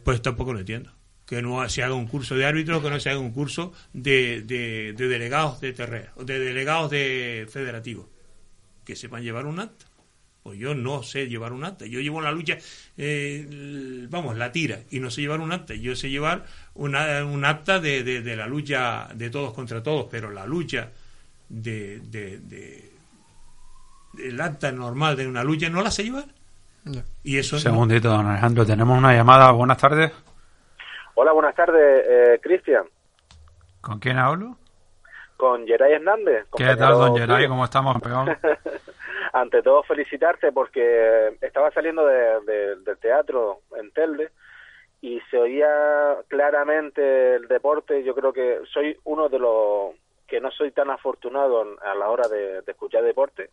[0.04, 0.92] Pues tampoco lo entiendo.
[1.26, 4.42] Que no se haga un curso de árbitro, que no se haga un curso de,
[4.42, 8.06] de, de delegados de terreno, de delegados de federativos,
[8.84, 9.86] que sepan llevar un acta.
[10.44, 11.86] Pues yo no sé llevar un acta.
[11.86, 12.58] Yo llevo la lucha,
[12.98, 15.72] eh, vamos, la tira, y no sé llevar un acta.
[15.72, 20.06] Yo sé llevar una, un acta de, de, de la lucha de todos contra todos,
[20.10, 20.90] pero la lucha
[21.48, 22.92] de, de, de-
[24.22, 26.26] el acta normal de una lucha no la sé llevar.
[27.22, 28.66] Y eso no- segundito, don Alejandro.
[28.66, 29.50] Tenemos una llamada.
[29.52, 30.12] Buenas tardes.
[31.14, 32.84] Hola, buenas tardes, eh, Cristian.
[33.80, 34.58] ¿Con quién hablo?
[35.38, 36.44] Con Geray Hernández.
[36.54, 37.48] ¿Qué tal, don Geray?
[37.48, 38.36] ¿Cómo estamos, campeón?
[39.36, 44.30] Ante todo, felicitarte porque estaba saliendo de- de- del teatro en Telde
[45.00, 48.04] y se oía claramente el deporte.
[48.04, 49.92] Yo creo que soy uno de los
[50.28, 53.50] que no soy tan afortunado a la hora de, escuchar deporte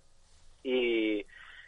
[0.64, 1.26] y,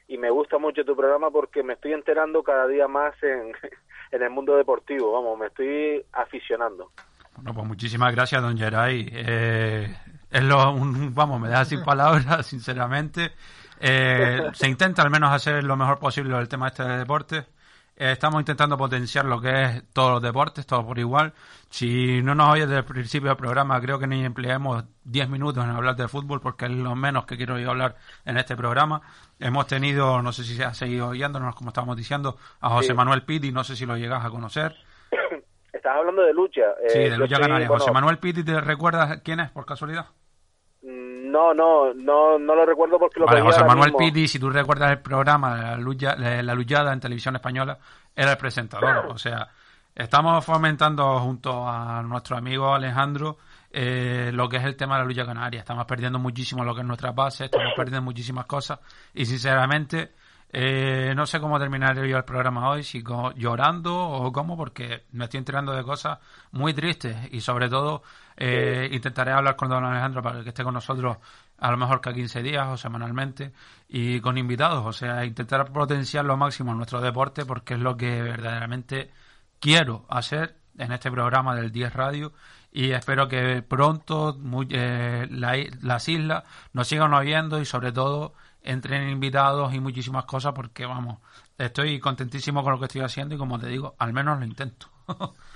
[0.08, 3.52] y me gusta mucho tu programa porque me estoy enterando cada día más en,
[4.12, 5.12] en el mundo deportivo.
[5.12, 6.92] Vamos, me estoy aficionando.
[7.36, 9.10] Bueno, pues muchísimas gracias, don Geray.
[9.12, 9.88] Eh,
[10.30, 13.32] es lo, un- vamos, me deja sin palabras, sinceramente.
[13.80, 17.46] Eh, se intenta al menos hacer lo mejor posible el tema este de deporte.
[17.96, 21.34] Eh, estamos intentando potenciar lo que es todos los deportes, todo por igual.
[21.70, 25.64] Si no nos oyes desde el principio del programa, creo que ni empleemos 10 minutos
[25.64, 27.96] en hablar de fútbol, porque es lo menos que quiero yo hablar
[28.26, 29.02] en este programa.
[29.40, 32.94] Hemos tenido, no sé si se ha seguido oyéndonos, como estábamos diciendo, a José Sí.
[32.96, 34.76] Manuel Pitti, no sé si lo llegas a conocer.
[35.74, 36.62] Estás hablando de lucha.
[36.84, 37.68] eh, Sí, de Lucha Canaria.
[37.68, 40.06] José Manuel Pitti, ¿te recuerdas quién es por casualidad?
[41.24, 44.00] No, no, no, no lo recuerdo porque lo Vale, José ahora Manuel mismo.
[44.00, 47.78] Pitti, si tú recuerdas el programa la, lucha, la luchada en televisión española,
[48.14, 49.06] era el presentador.
[49.10, 49.48] O sea,
[49.96, 53.38] estamos fomentando junto a nuestro amigo Alejandro
[53.72, 55.62] eh, lo que es el tema de la lucha canaria.
[55.62, 58.80] Estamos perdiendo muchísimo lo que es nuestra base, estamos perdiendo muchísimas cosas
[59.14, 60.12] y sinceramente
[60.52, 63.02] eh, no sé cómo terminar yo el programa hoy, si
[63.36, 66.20] llorando o cómo, porque me estoy enterando de cosas
[66.52, 68.04] muy tristes y sobre todo
[68.38, 71.18] eh, intentaré hablar con don Alejandro para que esté con nosotros
[71.58, 73.54] a lo mejor cada 15 días o semanalmente
[73.88, 78.22] y con invitados, o sea, intentar potenciar lo máximo nuestro deporte porque es lo que
[78.22, 79.12] verdaderamente
[79.60, 82.34] quiero hacer en este programa del 10 Radio
[82.72, 88.34] y espero que pronto muy- eh, la las islas nos sigan oyendo y sobre todo
[88.64, 91.20] entren invitados y muchísimas cosas porque vamos,
[91.58, 94.93] estoy contentísimo con lo que estoy haciendo y como te digo, al menos lo intento.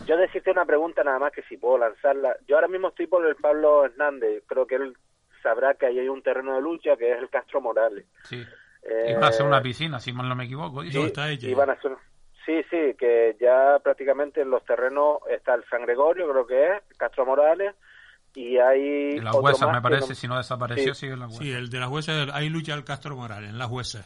[0.06, 2.36] Yo decirte una pregunta nada más que si puedo lanzarla.
[2.48, 4.44] Yo ahora mismo estoy por el Pablo Hernández.
[4.48, 4.96] Creo que él
[5.44, 8.06] sabrá que ahí hay un terreno de lucha que es el Castro Morales.
[8.24, 8.44] Sí.
[8.84, 10.82] Eh, Iban a hacer una piscina, si mal no me equivoco.
[10.84, 11.50] sí, dice.
[11.50, 11.98] iban a hacer-
[12.46, 16.98] Sí, sí, que ya prácticamente en los terrenos está el San Gregorio, creo que es,
[16.98, 17.76] Castro Morales,
[18.36, 19.16] y hay...
[19.16, 21.02] Y las huesas, me parece, no- si no desapareció, Sí.
[21.02, 21.44] sigue en las huesas.
[21.44, 24.06] Sí, el de las huesas, ahí lucha el Castro Morales, en las huesas.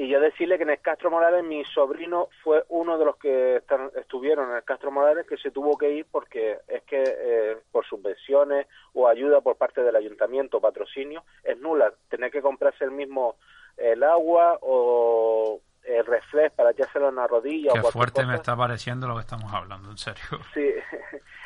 [0.00, 3.56] Y yo decirle que en el Castro Morales mi sobrino fue uno de los que
[3.56, 7.58] están- estuvieron en el Castro Morales que se tuvo que ir porque es que eh,
[7.70, 11.92] por subvenciones o ayuda por parte del ayuntamiento, patrocinio, es nula.
[12.08, 13.36] Tener que comprarse el mismo
[13.76, 18.56] el agua o el reflex para echárselo en la rodilla Qué o fuerte me está
[18.56, 20.22] pareciendo lo que estamos hablando, en serio.
[20.54, 20.68] Sí,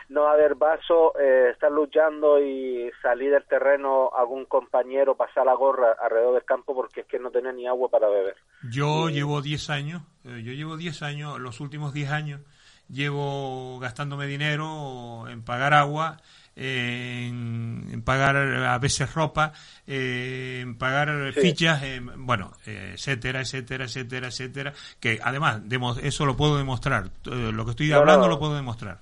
[0.09, 5.97] no haber vaso, eh, estar luchando y salir del terreno algún compañero, pasar la gorra
[6.01, 8.37] alrededor del campo porque es que no tenía ni agua para beber.
[8.71, 12.41] Yo llevo 10 años, eh, yo llevo 10 años, los últimos 10 años,
[12.89, 16.19] llevo gastándome dinero en pagar agua,
[16.57, 19.53] en, en pagar a veces ropa,
[19.87, 21.41] eh, en pagar Sí.
[21.41, 25.63] fichas, en- bueno, eh, etcétera, etcétera, etcétera, etcétera, que además
[26.03, 28.33] eso lo puedo demostrar, eh, lo que estoy hablando no.
[28.35, 29.01] lo puedo demostrar.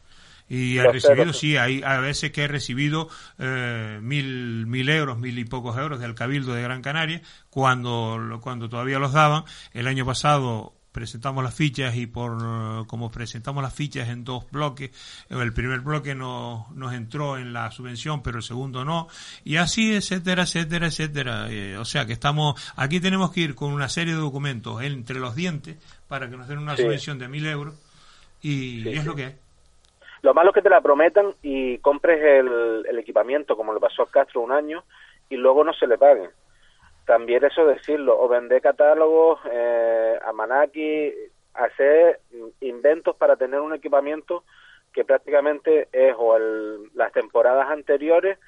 [0.48, 5.38] Y he recibido, sí, hay a veces que he recibido eh, mil, mil euros, mil
[5.38, 9.44] y pocos euros del Cabildo de Gran Canaria, cuando, cuando todavía los daban.
[9.72, 14.90] El año pasado presentamos las fichas y por como presentamos las fichas en dos bloques,
[15.30, 19.08] el primer bloque no, nos entró en la subvención, pero el segundo no,
[19.44, 21.46] y así, etcétera, etcétera, etcétera.
[21.50, 25.18] Eh, o sea que estamos, aquí tenemos que ir con una serie de documentos entre
[25.18, 25.76] los dientes
[26.08, 27.74] para que nos den una subvención de mil euros
[28.42, 29.34] y, es lo que es.
[30.22, 34.02] Lo malo es que te la prometan y compres el, el equipamiento, como le pasó
[34.02, 34.84] a Castro un año,
[35.28, 36.30] y luego no se le paguen
[37.06, 41.12] también eso decirlo, o vender catálogos, eh, a Manaki,
[41.54, 42.20] hacer
[42.60, 44.44] inventos para tener un equipamiento
[44.92, 48.38] que prácticamente es o el, las temporadas anteriores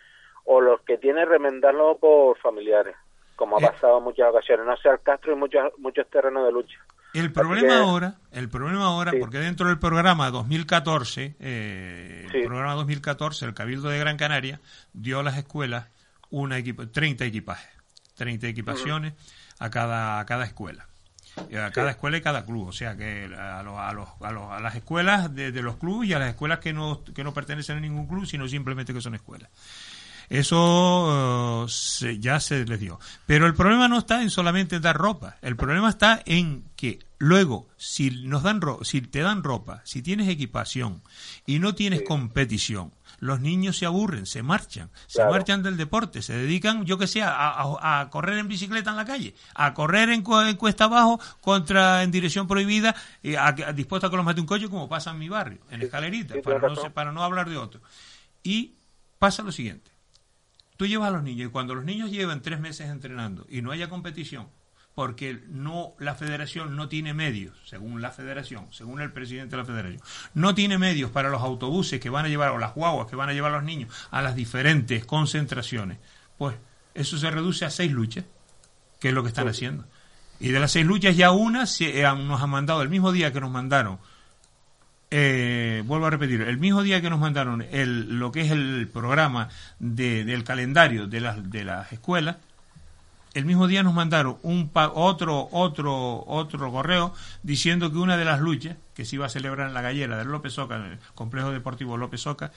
[0.44, 2.94] o los que tiene remendarlo por familiares,
[3.36, 3.66] como ha eh.
[3.66, 6.78] pasado en muchas ocasiones, no sea el Castro y muchos muchos terrenos de lucha.
[7.14, 13.46] El problema ahora, el problema ahora, porque dentro del programa 2014, eh, el programa 2014,
[13.46, 14.60] el Cabildo de Gran Canaria
[14.92, 15.90] dio a las escuelas
[16.30, 17.73] una 30 equipajes.
[18.14, 19.14] 30 equipaciones
[19.58, 20.88] a cada, a cada escuela.
[21.36, 25.34] A cada escuela y cada club, o sea que a, a, los, a, las escuelas
[25.34, 28.24] de, los clubes y a las escuelas que no, que no pertenecen a ningún club,
[28.24, 29.50] sino simplemente que son escuelas.
[30.28, 31.66] Eso uh,
[32.18, 32.98] ya se les dio.
[33.26, 35.36] Pero el problema no está en solamente dar ropa.
[35.42, 40.28] El problema está en que luego, si nos dan si te dan ropa, si tienes
[40.28, 41.02] equipación
[41.46, 46.36] y no tienes competición, los niños se aburren, se marchan, se marchan del deporte, se
[46.36, 50.84] dedican, yo que sé, a, correr en bicicleta en la calle, a correr en, cuesta
[50.84, 54.88] abajo contra en dirección prohibida, y a, dispuesto a que los mate un coche como
[54.88, 57.80] pasa en mi barrio, en escalerita, para, no, para no hablar de otro.
[58.42, 58.74] Y
[59.18, 59.90] pasa lo siguiente,
[60.76, 63.70] tú llevas a los niños y cuando los niños llevan tres meses entrenando y no
[63.70, 64.48] haya competición,
[64.94, 69.66] porque no la federación no tiene medios, según la federación, según el presidente de la
[69.66, 70.00] federación,
[70.34, 73.28] no tiene medios para los autobuses que van a llevar o las guaguas que van
[73.28, 75.98] a llevar a los niños a las diferentes concentraciones,
[76.38, 76.56] pues
[76.94, 78.24] eso se reduce a seis luchas,
[79.00, 79.84] que es lo que están haciendo.
[80.38, 83.32] Y de las seis luchas ya una se, eh, nos han mandado el mismo día
[83.32, 83.98] que nos mandaron
[85.16, 88.88] eh, vuelvo a repetir, el mismo día que nos mandaron el, lo que es el
[88.92, 92.38] programa de, del calendario de las, de las escuelas,
[93.34, 97.12] el mismo día nos mandaron un otro otro otro correo
[97.42, 100.28] diciendo que una de las luchas que se iba a celebrar en la gallera del
[100.28, 102.52] López Oca, en el complejo deportivo López Oca,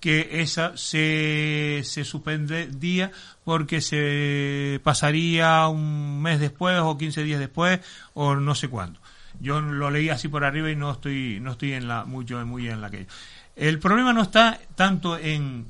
[0.00, 3.12] que esa se, se suspendía
[3.44, 7.80] porque se pasaría un mes después o 15 días después
[8.14, 9.00] o no sé cuándo.
[9.40, 12.68] Yo lo leí así por arriba y no estoy no estoy en la mucho muy
[12.68, 13.06] en la que
[13.54, 15.66] el problema no está tanto en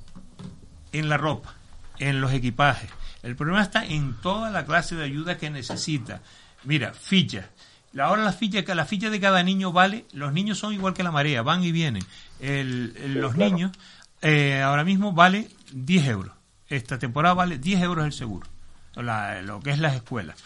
[0.92, 1.54] en la ropa,
[1.98, 2.90] en los equipajes,
[3.26, 6.22] el problema está en toda la clase de ayuda que necesita.
[6.62, 7.46] Mira, fichas.
[7.98, 11.10] Ahora la ficha, la ficha de cada niño vale, los niños son igual que la
[11.10, 12.04] marea, van y vienen.
[12.40, 13.72] los niños
[14.22, 16.32] eh, ahora mismo vale 10 euros.
[16.68, 18.46] Esta temporada vale 10 euros el seguro,
[18.94, 20.36] lo que es las escuelas.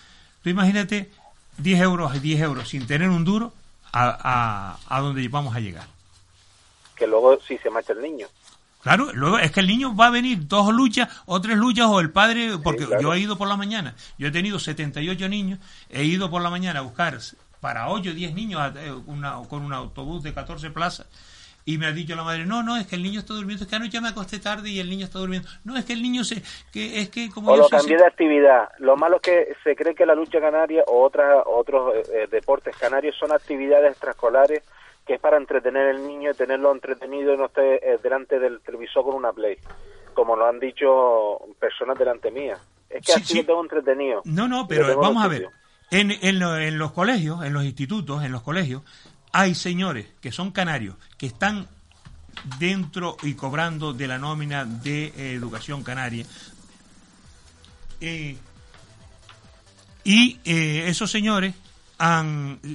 [0.43, 1.11] Tú imagínate
[1.59, 3.53] 10 euros y 10 euros sin tener un duro
[3.93, 5.87] a, a, a donde vamos a llegar.
[6.97, 8.27] Que luego si se marcha el niño.
[8.83, 12.01] Claro, luego es que el niño va a venir dos luchas o tres luchas o
[12.01, 15.59] el padre, porque yo he ido por la mañana, yo he tenido 78 niños,
[15.91, 17.19] he ido por la mañana a buscar
[17.61, 18.95] para 8 o 10 niños eh,
[19.49, 21.07] con un autobús de 14 plazas
[21.65, 23.71] y me ha dicho la madre, no, no, es que el niño está durmiendo, es
[23.71, 25.49] que anoche me acosté tarde y el niño está durmiendo.
[25.65, 27.53] No, es que el niño se, que es que como...
[27.53, 28.71] O lo cambié de actividad.
[28.79, 32.29] Lo malo es que se cree que la lucha canaria o otras, otros eh, eh,
[32.31, 34.63] deportes canarios son actividades extraescolares
[35.11, 38.61] que es para entretener al niño y tenerlo entretenido y no esté eh, delante del
[38.61, 39.57] televisor con una play,
[40.15, 42.57] como lo han dicho personas delante mía.
[42.89, 44.23] Es que así lo tengo entretenido.
[44.25, 45.49] No, no, pero vamos a ver.
[45.91, 48.83] En, en, los colegios, en los institutos, en los colegios,
[49.33, 51.67] hay señores que son canarios, que están
[52.61, 56.25] dentro y cobrando de la nómina de eh, educación canaria.
[58.01, 58.37] Eh,
[60.05, 61.57] y esos señores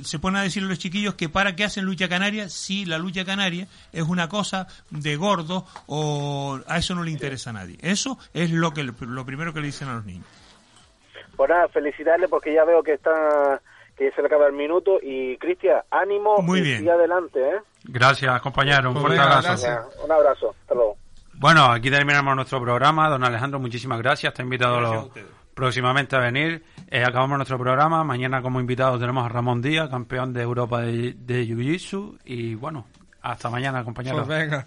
[0.03, 2.97] se pone a decir a los chiquillos que para qué hacen lucha canaria si la
[2.97, 7.77] lucha canaria es una cosa de gordo o a eso no le interesa a nadie.
[7.81, 10.25] Eso es lo que lo primero que le dicen a los niños.
[11.35, 13.61] Pues nada, felicitarle porque ya veo que está
[13.97, 16.83] que se le acaba el minuto y Cristian, ánimo Muy bien.
[16.83, 17.59] y adelante, ¿eh?
[17.85, 19.69] Gracias, compañero, un fuerte abrazo.
[20.03, 20.97] Un abrazo, hasta luego.
[21.33, 23.09] Bueno, aquí terminamos nuestro programa.
[23.09, 24.33] Don Alejandro, muchísimas gracias.
[24.33, 25.11] Te he invitado
[25.55, 26.63] próximamente a venir.
[26.87, 28.03] Eh, acabamos nuestro programa.
[28.03, 32.19] Mañana como invitado tenemos a Ramón Díaz, campeón de Europa de, de Jiu-Jitsu.
[32.25, 32.85] Y bueno,
[33.23, 34.27] hasta mañana, compañeros.
[34.27, 34.65] Pues.